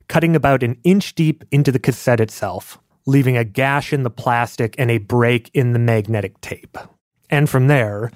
[0.09, 4.75] cutting about an inch deep into the cassette itself, leaving a gash in the plastic
[4.77, 6.77] and a break in the magnetic tape.
[7.29, 8.11] And from there,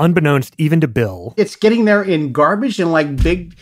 [0.00, 3.56] unbeknownst even to Bill, it's getting there in garbage and like big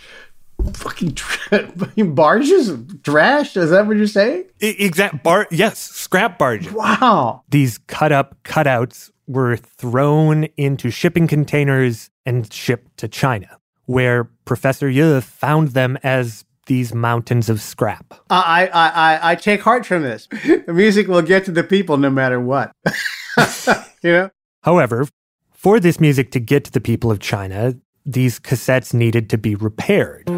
[0.72, 1.70] fucking tra-
[2.07, 3.55] barges of trash.
[3.55, 4.47] Is that what you're saying?
[4.61, 5.47] Exact bar.
[5.51, 6.72] Yes, scrap barges.
[6.72, 7.43] Wow.
[7.51, 14.91] These cut up cutouts were thrown into shipping containers and shipped to China, where Professor
[14.91, 18.14] Ye found them as these mountains of scrap.
[18.29, 20.29] I, I, I, I take heart from this.
[20.66, 22.72] The music will get to the people no matter what.
[24.03, 24.31] you know?
[24.62, 25.07] However,
[25.53, 27.74] for this music to get to the people of China,
[28.05, 30.29] these cassettes needed to be repaired,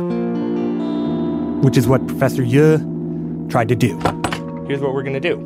[1.64, 2.78] which is what Professor Ye
[3.49, 3.99] tried to do.
[4.66, 5.36] Here's what we're going to do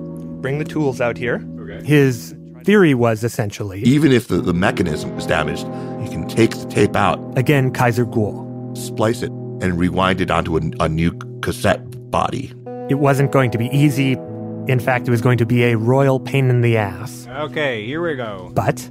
[0.41, 1.47] bring the tools out here.
[1.61, 1.85] Okay.
[1.87, 2.35] His
[2.65, 6.95] theory was essentially even if the, the mechanism was damaged, you can take the tape
[6.95, 7.19] out.
[7.39, 8.77] Again, Kaiser Kuo.
[8.77, 12.53] Splice it and rewind it onto a, a new cassette body.
[12.89, 14.13] It wasn't going to be easy.
[14.69, 17.27] In fact, it was going to be a royal pain in the ass.
[17.29, 18.51] Okay, here we go.
[18.55, 18.89] But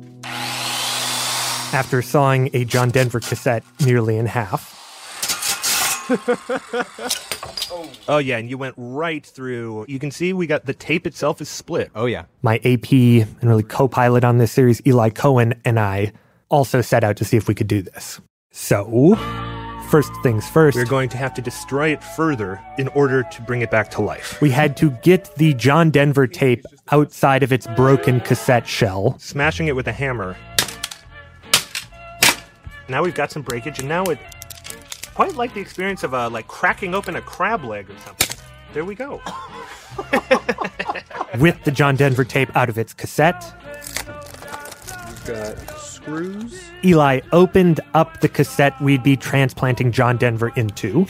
[1.73, 4.79] after sawing a John Denver cassette nearly in half.
[8.09, 9.85] oh yeah, and you went right through.
[9.87, 11.91] You can see we got the tape itself is split.
[11.95, 12.25] Oh yeah.
[12.41, 16.11] My AP and really co-pilot on this series, Eli Cohen, and I
[16.51, 18.21] also set out to see if we could do this.
[18.51, 19.15] So,
[19.89, 23.61] first things first, we're going to have to destroy it further in order to bring
[23.61, 24.39] it back to life.
[24.41, 29.67] We had to get the John Denver tape outside of its broken cassette shell, smashing
[29.67, 30.35] it with a hammer.
[32.89, 34.19] Now we've got some breakage, and now it
[35.15, 38.37] quite like the experience of uh, like cracking open a crab leg or something.
[38.73, 39.21] There we go.
[41.39, 43.43] With the John Denver tape out of its cassette,
[45.07, 45.57] we've got
[46.01, 46.61] screws.
[46.83, 51.05] Eli opened up the cassette we'd be transplanting John Denver into,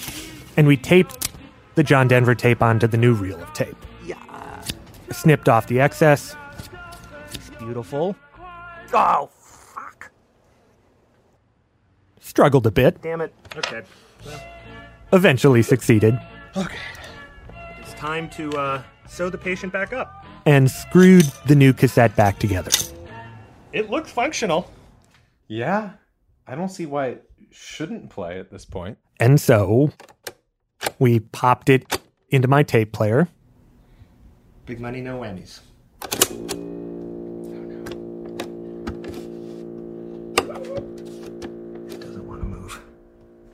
[0.57, 1.29] and we taped
[1.75, 3.75] the John Denver tape onto the new reel of tape.
[4.05, 4.17] Yeah.
[5.11, 6.35] Snipped off the excess.
[7.33, 8.15] It's beautiful.
[8.93, 10.11] Oh, fuck.
[12.19, 13.01] struggled a bit.
[13.01, 13.33] Damn it.
[13.55, 13.83] Okay.
[14.25, 14.41] Well.
[15.13, 16.19] Eventually succeeded.
[16.55, 16.77] Okay.
[17.79, 20.25] It's time to uh, sew the patient back up.
[20.45, 22.71] And screwed the new cassette back together.
[23.71, 24.69] It looks functional.
[25.51, 25.91] Yeah.
[26.47, 28.97] I don't see why it shouldn't play at this point.
[29.19, 29.91] And so
[30.97, 31.99] we popped it
[32.29, 33.27] into my tape player.
[34.65, 35.59] Big money, no whammies.
[41.91, 42.81] It doesn't want to move.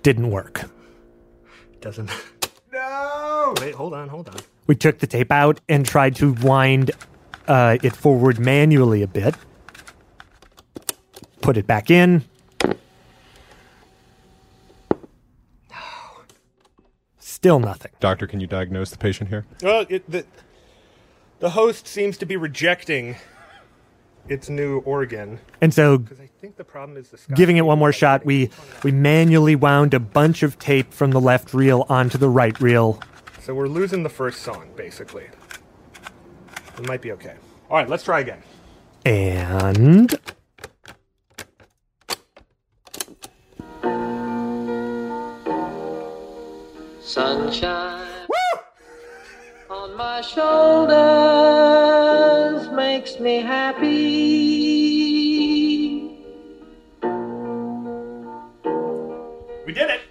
[0.04, 0.66] Didn't work.
[1.74, 2.12] It Doesn't.
[2.72, 3.56] No!
[3.60, 4.36] Wait, hold on, hold on.
[4.68, 6.92] We took the tape out and tried to wind
[7.48, 9.34] uh, it forward manually a bit.
[11.48, 12.26] Put it back in.
[12.66, 12.76] No.
[17.20, 17.94] Still nothing.
[18.02, 19.46] Doctor, can you diagnose the patient here?
[19.64, 20.26] Well, it, the,
[21.40, 23.16] the host seems to be rejecting
[24.28, 25.40] its new organ.
[25.62, 28.50] And so, I think the problem is the giving it one more shot, we
[28.84, 33.02] we manually wound a bunch of tape from the left reel onto the right reel.
[33.40, 35.28] So we're losing the first song, basically.
[36.78, 37.36] It might be okay.
[37.70, 38.44] All right, let's try again.
[39.06, 40.14] And
[47.08, 48.36] Sunshine Woo!
[49.70, 50.92] on my shoulders
[52.74, 53.88] makes me happy.
[59.66, 60.02] We did it.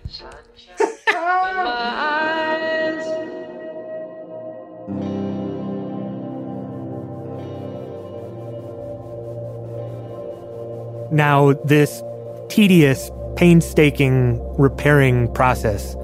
[11.13, 12.03] now, this
[12.49, 15.95] tedious, painstaking repairing process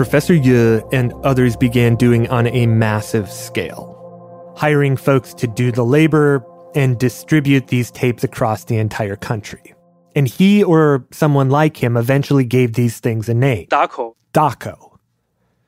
[0.00, 5.84] Professor Ye and others began doing on a massive scale, hiring folks to do the
[5.84, 6.42] labor
[6.74, 9.74] and distribute these tapes across the entire country.
[10.16, 13.66] And he or someone like him eventually gave these things a name.
[13.66, 14.14] Dakou.
[14.32, 14.96] Dakou,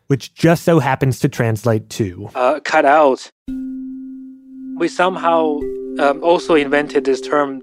[0.07, 3.31] which just so happens to translate to Uh, cut out.
[4.79, 5.61] We somehow
[5.99, 7.61] um, also invented this term.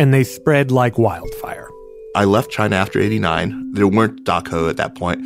[0.00, 1.68] and they spread like wildfire.
[2.14, 3.72] I left China after 89.
[3.74, 5.20] There weren't Dakou at that point.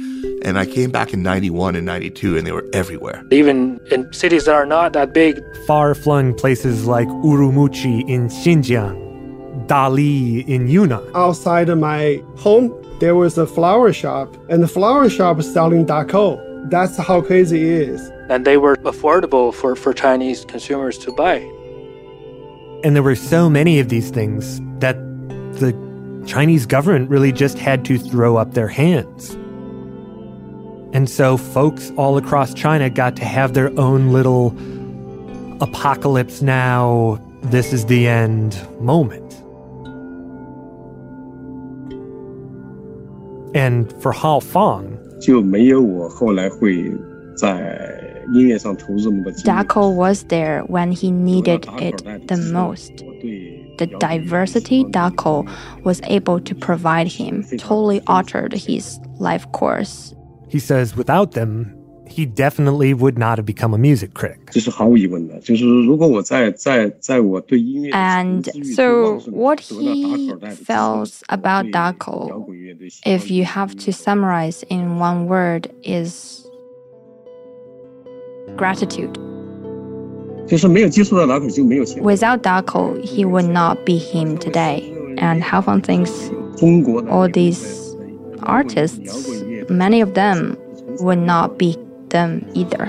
[0.44, 3.24] And I came back in 91 and 92 and they were everywhere.
[3.30, 9.66] Even in cities that are not that big, Far flung places like Urumqi in Xinjiang,
[9.66, 11.02] Dali in Yunnan.
[11.14, 15.86] Outside of my home, there was a flower shop, and the flower shop was selling
[15.86, 16.38] Dakou.
[16.70, 18.12] That's how crazy it is.
[18.28, 21.36] and they were affordable for, for Chinese consumers to buy.
[22.82, 24.96] And there were so many of these things that
[25.60, 25.72] the
[26.26, 29.30] Chinese government really just had to throw up their hands.
[30.94, 34.54] And so folks all across China got to have their own little
[35.62, 39.32] apocalypse now, this is the end moment.
[43.54, 44.98] And for Hao Fang,
[49.44, 52.92] Dakou was there when he needed it the most
[53.78, 55.48] the diversity Dakou
[55.84, 60.14] was able to provide him totally altered his life course.
[60.48, 61.78] He says without them,
[62.12, 64.50] he definitely would not have become a music critic.
[67.94, 75.72] And so, what he feels about Dakou, if you have to summarize in one word,
[75.82, 76.46] is
[78.56, 79.18] gratitude.
[80.48, 84.92] Without Dakou, he would not be him today.
[85.18, 86.30] And Hao Fang thinks
[87.08, 87.96] all these
[88.42, 90.56] artists, many of them,
[91.00, 91.76] would not be
[92.08, 92.86] them either.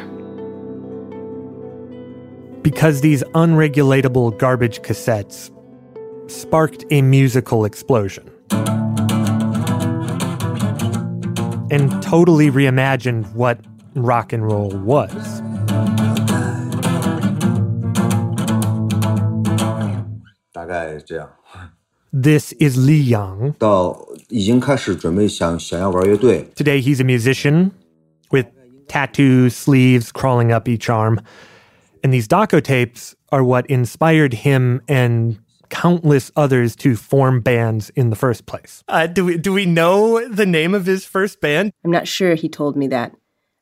[2.62, 5.52] Because these unregulatable garbage cassettes
[6.30, 8.30] sparked a musical explosion
[11.72, 13.60] and totally reimagined what
[13.96, 15.42] rock and roll was.
[20.74, 21.30] 概这样。
[22.12, 23.56] This is Li Yang.
[23.58, 26.48] 到已经开始准备想想要玩乐队。
[26.56, 27.72] Today he's a musician
[28.32, 28.48] with
[28.88, 31.20] tattoos, sleeves crawling up each arm.
[32.04, 38.10] And these Dakou tapes are what inspired him and countless others to form bands in
[38.10, 38.84] the first place.
[38.88, 41.72] Uh, do we do we know the name of his first band?
[41.84, 43.14] I'm not sure he told me that.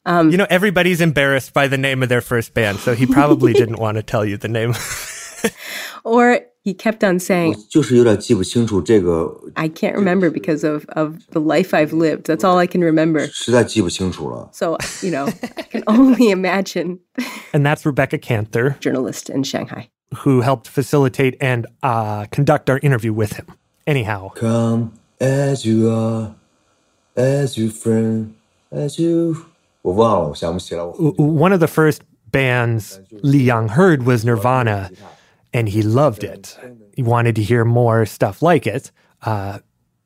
[0.03, 3.53] Um, you know, everybody's embarrassed by the name of their first band, so he probably
[3.61, 4.73] didn't want to tell you the name.
[6.03, 7.55] or he kept on saying
[9.55, 12.27] i can't remember because of, of the life i've lived.
[12.27, 13.27] That's all i can remember.
[14.51, 16.99] so you know i can only imagine
[17.53, 19.89] and that's rebecca Kanthor journalist in shanghai.
[20.17, 23.47] who helped facilitate and uh, conduct our interview with him.
[23.87, 24.29] Anyhow.
[24.29, 26.35] Come as you are
[27.15, 28.35] as you friend
[28.71, 29.45] as you
[31.17, 34.91] one of the first bands Li Yang heard was Nirvana,
[35.52, 36.56] and he loved it.
[36.96, 38.90] He wanted to hear more stuff like it,
[39.24, 39.58] uh,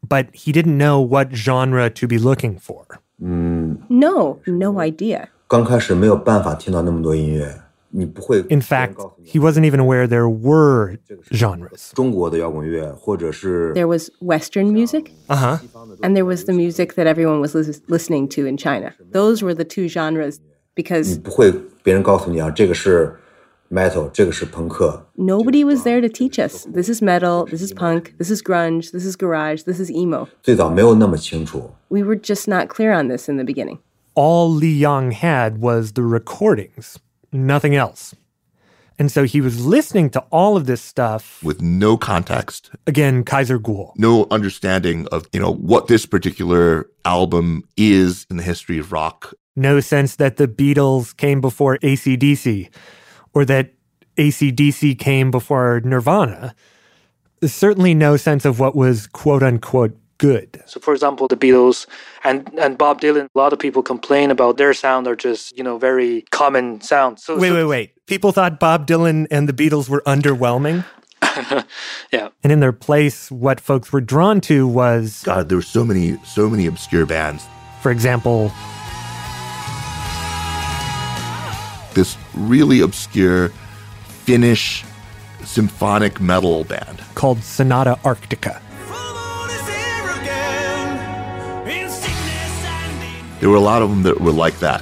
[0.07, 2.85] but he didn't know what genre to be looking for.
[3.23, 5.29] 嗯， no, no idea.
[5.47, 8.39] 刚开始没有办法听到那么多音乐，你不会。
[8.49, 8.95] In fact,
[9.25, 10.97] he wasn't even aware there were
[11.33, 11.91] genres.
[11.93, 15.59] 中国的摇滚乐，或者是 There was Western music, Uh huh.
[16.03, 18.95] and there was the music that everyone was lis- listening to in China.
[19.13, 20.37] Those were the two genres
[20.77, 21.53] 你 because 不会
[21.83, 23.17] 别人告诉你啊，这个是
[25.18, 26.66] nobody was there to teach us.
[26.66, 27.46] This is metal.
[27.46, 28.14] This is punk.
[28.18, 28.92] This is grunge.
[28.92, 29.64] This is garage.
[29.64, 30.28] This is emo.
[31.90, 33.80] We were just not clear on this in the beginning.
[34.14, 37.00] All Li Yang had was the recordings,
[37.34, 38.16] nothing else.
[38.98, 42.72] And so he was listening to all of this stuff with no context.
[42.88, 43.92] Again, Kaiser Kuo.
[43.98, 49.34] No understanding of, you know, what this particular album is in the history of rock.
[49.58, 52.70] No sense that the Beatles came before ACDC
[53.36, 53.74] or that
[54.18, 56.56] ACDC came before Nirvana.
[57.44, 60.64] Certainly no sense of what was quote unquote good.
[60.66, 61.86] So, for example, the Beatles
[62.24, 65.64] and, and Bob Dylan, a lot of people complain about their sound are just, you
[65.64, 67.24] know, very common sounds.
[67.24, 68.06] So, Wait, so- wait, wait.
[68.08, 70.86] People thought Bob Dylan and the Beatles were underwhelming.
[72.14, 72.30] yeah.
[72.44, 76.18] And in their place, what folks were drawn to was, God, there were so many,
[76.24, 77.46] so many obscure bands.
[77.82, 78.52] for example,
[81.96, 83.50] This really obscure
[84.26, 84.84] Finnish
[85.44, 88.62] symphonic metal band called Sonata Arctica.
[93.40, 94.82] There were a lot of them that were like that.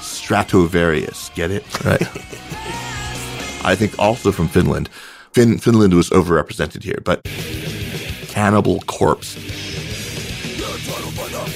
[0.00, 1.62] Stratovarius, get it?
[1.84, 2.02] Right.
[3.64, 4.88] I think also from Finland.
[5.32, 7.22] Fin- Finland was overrepresented here, but
[8.28, 9.36] Cannibal Corpse.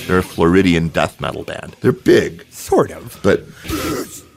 [0.06, 1.76] They're a Floridian death metal band.
[1.80, 2.44] They're big.
[2.50, 3.18] Sort of.
[3.22, 3.44] But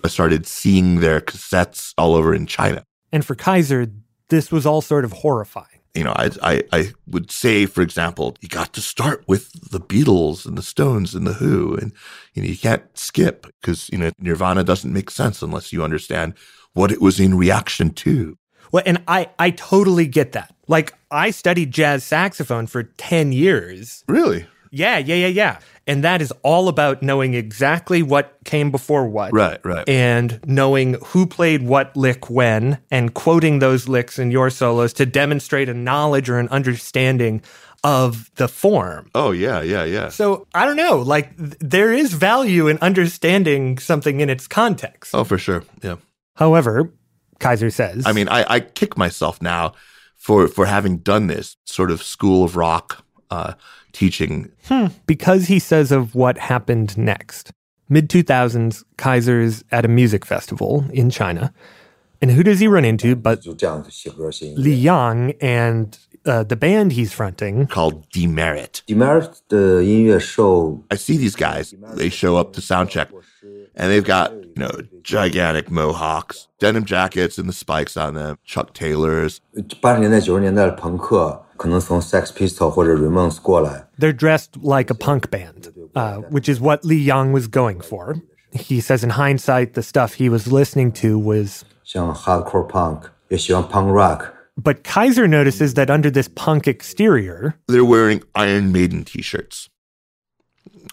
[0.03, 2.83] I started seeing their cassettes all over in China.
[3.11, 3.87] And for Kaiser,
[4.29, 5.67] this was all sort of horrifying.
[5.93, 9.79] You know, I, I, I would say, for example, you got to start with the
[9.79, 11.93] Beatles and the Stones and the Who, and
[12.33, 16.33] you know you can't skip because you know Nirvana doesn't make sense unless you understand
[16.73, 18.37] what it was in reaction to.
[18.73, 20.53] Well, and I I totally get that.
[20.67, 24.03] Like I studied jazz saxophone for 10 years.
[24.07, 24.47] Really?
[24.75, 25.59] Yeah, yeah, yeah, yeah.
[25.87, 29.31] And that is all about knowing exactly what came before what.
[29.31, 29.87] Right, right.
[29.87, 35.05] And knowing who played what lick when and quoting those licks in your solos to
[35.05, 37.41] demonstrate a knowledge or an understanding
[37.85, 39.09] of the form.
[39.15, 40.09] Oh, yeah, yeah, yeah.
[40.09, 40.97] So I don't know.
[40.97, 45.15] Like th- there is value in understanding something in its context.
[45.15, 45.63] Oh, for sure.
[45.81, 45.97] Yeah.
[46.35, 46.91] However,
[47.39, 48.05] Kaiser says.
[48.05, 49.73] I mean, I, I kick myself now
[50.17, 53.53] for for having done this sort of school of rock uh,
[53.94, 54.50] teaching.
[54.66, 54.86] Hmm.
[55.06, 57.52] Because he says of what happened next.
[57.88, 61.52] Mid 2000s, Kaiser's at a music festival in China.
[62.22, 67.66] And who does he run into but Li Yang and uh, the band he's fronting
[67.66, 68.82] called Demerit.
[68.86, 71.74] Demerit 的音乐受 I see these guys.
[71.96, 73.08] They show up to sound check,
[73.74, 74.70] and they've got you know
[75.02, 78.36] gigantic mohawks, denim jackets, and the spikes on them.
[78.44, 79.38] Chuck Taylors.
[79.80, 81.42] 八十年代九十年代的朋克
[83.97, 88.15] they're dressed like a punk band, uh, which is what Li Yang was going for.
[88.51, 93.91] He says in hindsight, the stuff he was listening to was 像 hardcore punk，也喜欢 punk
[93.91, 94.33] rock。
[94.57, 99.69] But Kaiser notices that under this punk exterior, they're wearing Iron Maiden t-shirts.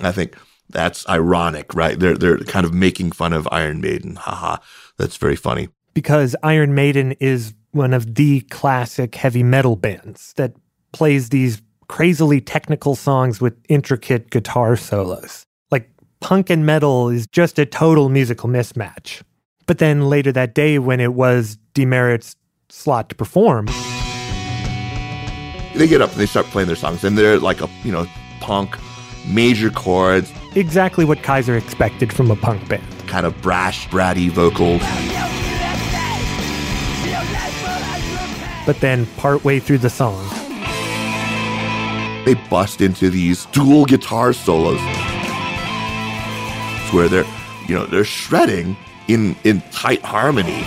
[0.01, 0.37] I think
[0.69, 1.99] that's ironic, right?
[1.99, 4.17] They're they're kind of making fun of Iron Maiden.
[4.17, 4.57] Haha,
[4.99, 5.69] that's very funny.
[5.95, 10.55] Because Iron Maiden is one of the classic heavy metal bands that
[10.93, 15.47] plays these crazily technical songs with intricate guitar solos.
[15.71, 19.23] Like punk and metal is just a total musical mismatch.
[19.67, 22.37] But then later that day, when it was Demerit's
[22.69, 23.67] slot to perform,
[25.75, 28.07] They get up and they start playing their songs, and they're like a you know
[28.41, 28.77] punk,
[29.27, 32.83] major chords, exactly what Kaiser expected from a punk band.
[33.07, 34.83] kind of brash, bratty vocals.
[38.65, 40.25] But then, partway through the song,
[42.25, 44.79] They bust into these dual guitar solos,
[46.83, 47.27] It's where they're
[47.69, 48.77] you know they're shredding
[49.09, 50.65] in in tight harmony.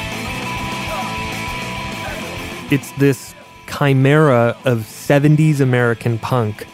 [2.72, 3.36] it's this
[3.68, 6.66] chimera of 70s American punk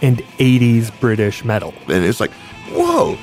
[0.00, 1.74] and 80s British metal.
[1.88, 2.32] and it's like,
[2.70, 3.16] whoa.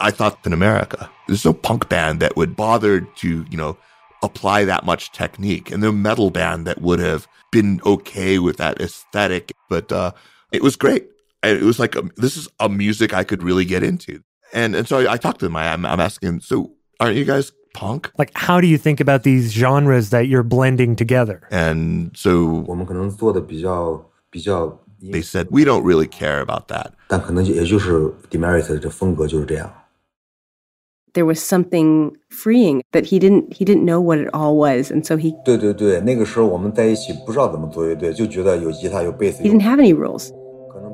[0.00, 1.10] I thought in America.
[1.26, 3.76] There's no punk band that would bother to, you know,
[4.22, 8.80] apply that much technique and no metal band that would have been okay with that
[8.80, 9.52] aesthetic.
[9.68, 10.12] But uh,
[10.52, 11.08] it was great.
[11.42, 14.22] And it was like, um, this is a music I could really get into.
[14.52, 15.56] And, and so I, I talked to them.
[15.56, 18.10] I, I'm, I'm asking, so aren't you guys punk?
[18.18, 21.40] Like, how do you think about these genres that you're blending together?
[21.50, 22.64] And so
[25.02, 26.94] they said, we don't really care about that
[31.13, 35.05] There was something freeing that he didn't he didn't know what it all was, and
[35.05, 40.31] so he 对对对，那个时候我们在一起不知道怎么做乐队，就觉得有吉他有贝斯 he didn't have any rules.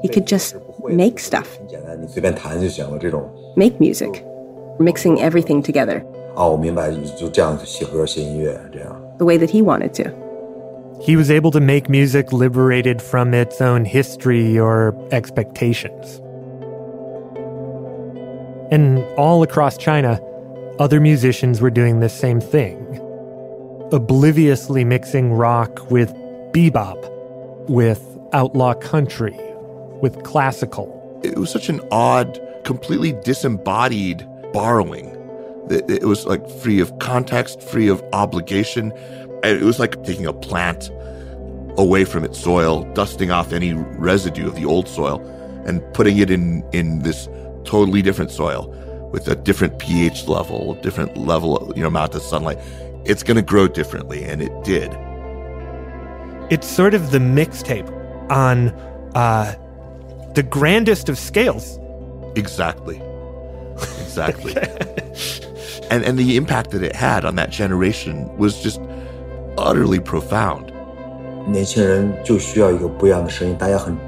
[0.03, 2.99] He could just make stuff, 很简单，你随便弹就行了。
[2.99, 4.23] 这种 make music,
[4.79, 6.03] mixing everything together
[6.35, 9.01] 哦，我明白，就这样写歌写音乐这样。
[9.17, 10.09] the way that he wanted to.
[10.99, 16.21] He was able to make music liberated from its own history or expectations.
[18.70, 20.20] And all across China,
[20.78, 22.78] other musicians were doing the same thing,
[23.92, 26.12] obliviously mixing rock with
[26.52, 26.98] bebop,
[27.68, 28.02] with
[28.32, 29.38] outlaw country,
[30.00, 30.92] with classical.
[31.22, 35.12] it was such an odd, completely disembodied borrowing.
[35.70, 38.92] It, was like free of context, free of obligation.
[39.42, 40.90] It was like taking a plant
[41.78, 45.20] away from its soil, dusting off any residue of the old soil,
[45.66, 47.28] and putting it in in this
[47.65, 48.69] totally different soil
[49.11, 52.57] with a different pH level, different level, you know, amount of sunlight.
[53.05, 54.91] It's going to grow differently, and it did.
[56.49, 57.89] It's sort of the mixtape
[58.29, 58.69] on
[59.15, 59.55] uh,
[60.33, 61.79] the grandest of scales.
[62.35, 63.01] Exactly.
[64.01, 64.55] exactly.
[65.89, 68.79] and and the impact that it had on that generation was just
[69.57, 70.71] utterly profound.
[71.47, 74.04] 年轻人就需要一个不一样的声音，大家很很迫切。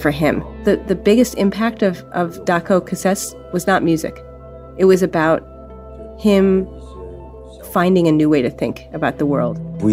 [0.00, 0.42] for him.
[0.64, 4.24] The, the biggest impact of, of Dakou Cassettes was not music,
[4.76, 5.42] it was about
[6.18, 6.66] him
[7.72, 9.58] finding a new way to think about the world.
[9.80, 9.92] Maybe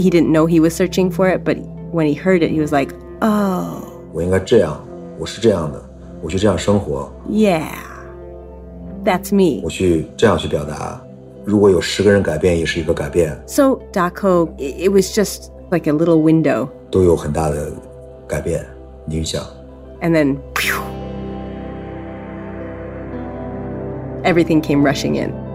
[0.00, 1.58] he didn't know he was searching for it, but
[1.92, 3.84] when he heard it, he was like, oh.
[7.28, 7.74] Yeah,
[9.04, 9.60] that's me.
[9.62, 11.00] 我去这样去表达。
[11.44, 13.40] 如果有十个人改变，也是一个改变。
[13.46, 16.67] So Dakou, it was just like a little window.
[16.91, 17.71] 都有很大的
[18.27, 18.65] 改变
[19.07, 19.43] 影响。
[20.01, 20.81] And then phew,
[24.23, 25.46] everything came rushing in.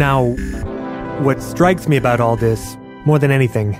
[0.00, 0.28] Now,
[1.22, 3.74] what strikes me about all this, more than anything,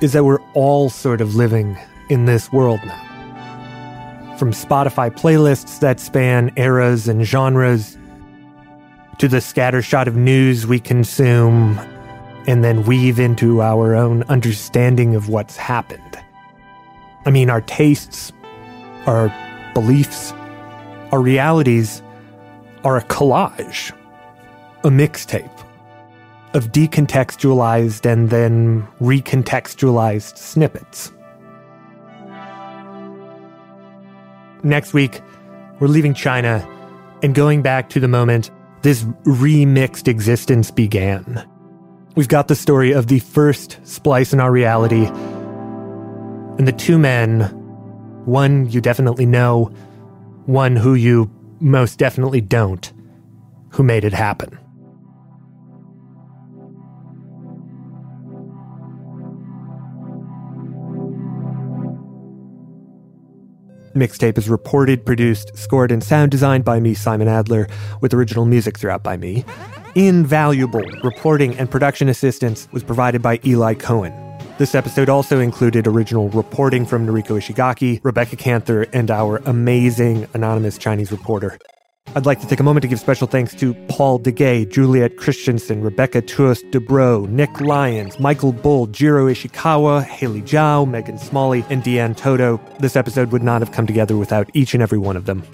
[0.00, 1.76] is that we're all sort of living
[2.08, 4.36] in this world now.
[4.38, 7.98] From Spotify playlists that span eras and genres,
[9.18, 11.76] to the scattershot of news we consume
[12.46, 16.20] and then weave into our own understanding of what's happened.
[17.26, 18.32] I mean, our tastes,
[19.06, 19.34] our
[19.74, 20.32] beliefs,
[21.10, 22.00] our realities
[22.84, 23.92] are a collage
[24.84, 25.50] a mixtape
[26.54, 31.12] of decontextualized and then recontextualized snippets.
[34.62, 35.20] Next week,
[35.78, 36.66] we're leaving China
[37.22, 38.50] and going back to the moment
[38.82, 41.46] this remixed existence began.
[42.14, 47.54] We've got the story of the first splice in our reality, and the two men
[48.24, 49.72] one you definitely know,
[50.44, 52.92] one who you most definitely don't,
[53.70, 54.58] who made it happen.
[63.94, 67.66] Mixtape is reported, produced, scored, and sound designed by me, Simon Adler,
[68.00, 69.44] with original music throughout by me.
[69.94, 74.12] Invaluable reporting and production assistance was provided by Eli Cohen.
[74.58, 80.78] This episode also included original reporting from Noriko Ishigaki, Rebecca Kanthor, and our amazing anonymous
[80.78, 81.58] Chinese reporter.
[82.14, 85.84] I'd like to take a moment to give special thanks to Paul DeGay, Juliette Kristensen,
[85.84, 92.60] Rebecca Tuhus-Dubrow, Nick Lyons, Michael Bull, Jiro Ishikawa, Hayley Zhao, Megan Smalley, and Deanne Totto.
[92.80, 95.44] This episode would not have come together without each and every one of them.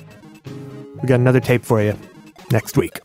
[1.02, 1.98] We got another tape for you
[2.50, 3.00] next week.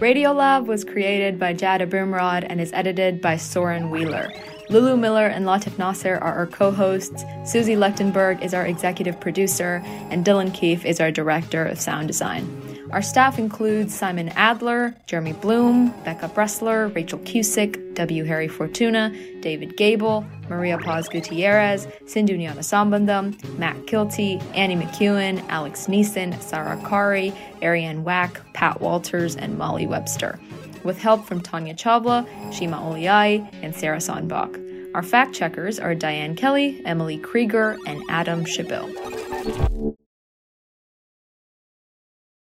[0.00, 4.30] Radiolab was created by Jad Abumrad and is edited by Soren Wheeler.
[4.70, 9.82] Lulu Miller and Latif Nasser are our co hosts, Susie Lechtenberg is our executive producer,
[9.84, 12.48] and Dylan Keefe is our director of sound design.
[12.90, 18.24] Our staff includes Simon Adler, Jeremy Bloom, Becca Bressler, Rachel Cusick, W.
[18.24, 26.40] Harry Fortuna, David Gebel, Maria Paz Gutierrez, Sindhu Sambandam, Matt Kilty, Annie McEwen, Alex Neason,
[26.40, 30.38] Sarah Qari, Ariane Wack, Pat Walters, and Molly Webster
[30.84, 34.60] with help from Tanya Chawla, Shima Oliai, and Sarah Sandbach.
[34.94, 39.94] Our fact checkers are Diane Kelly, Emily Krieger, and Adam Chabil.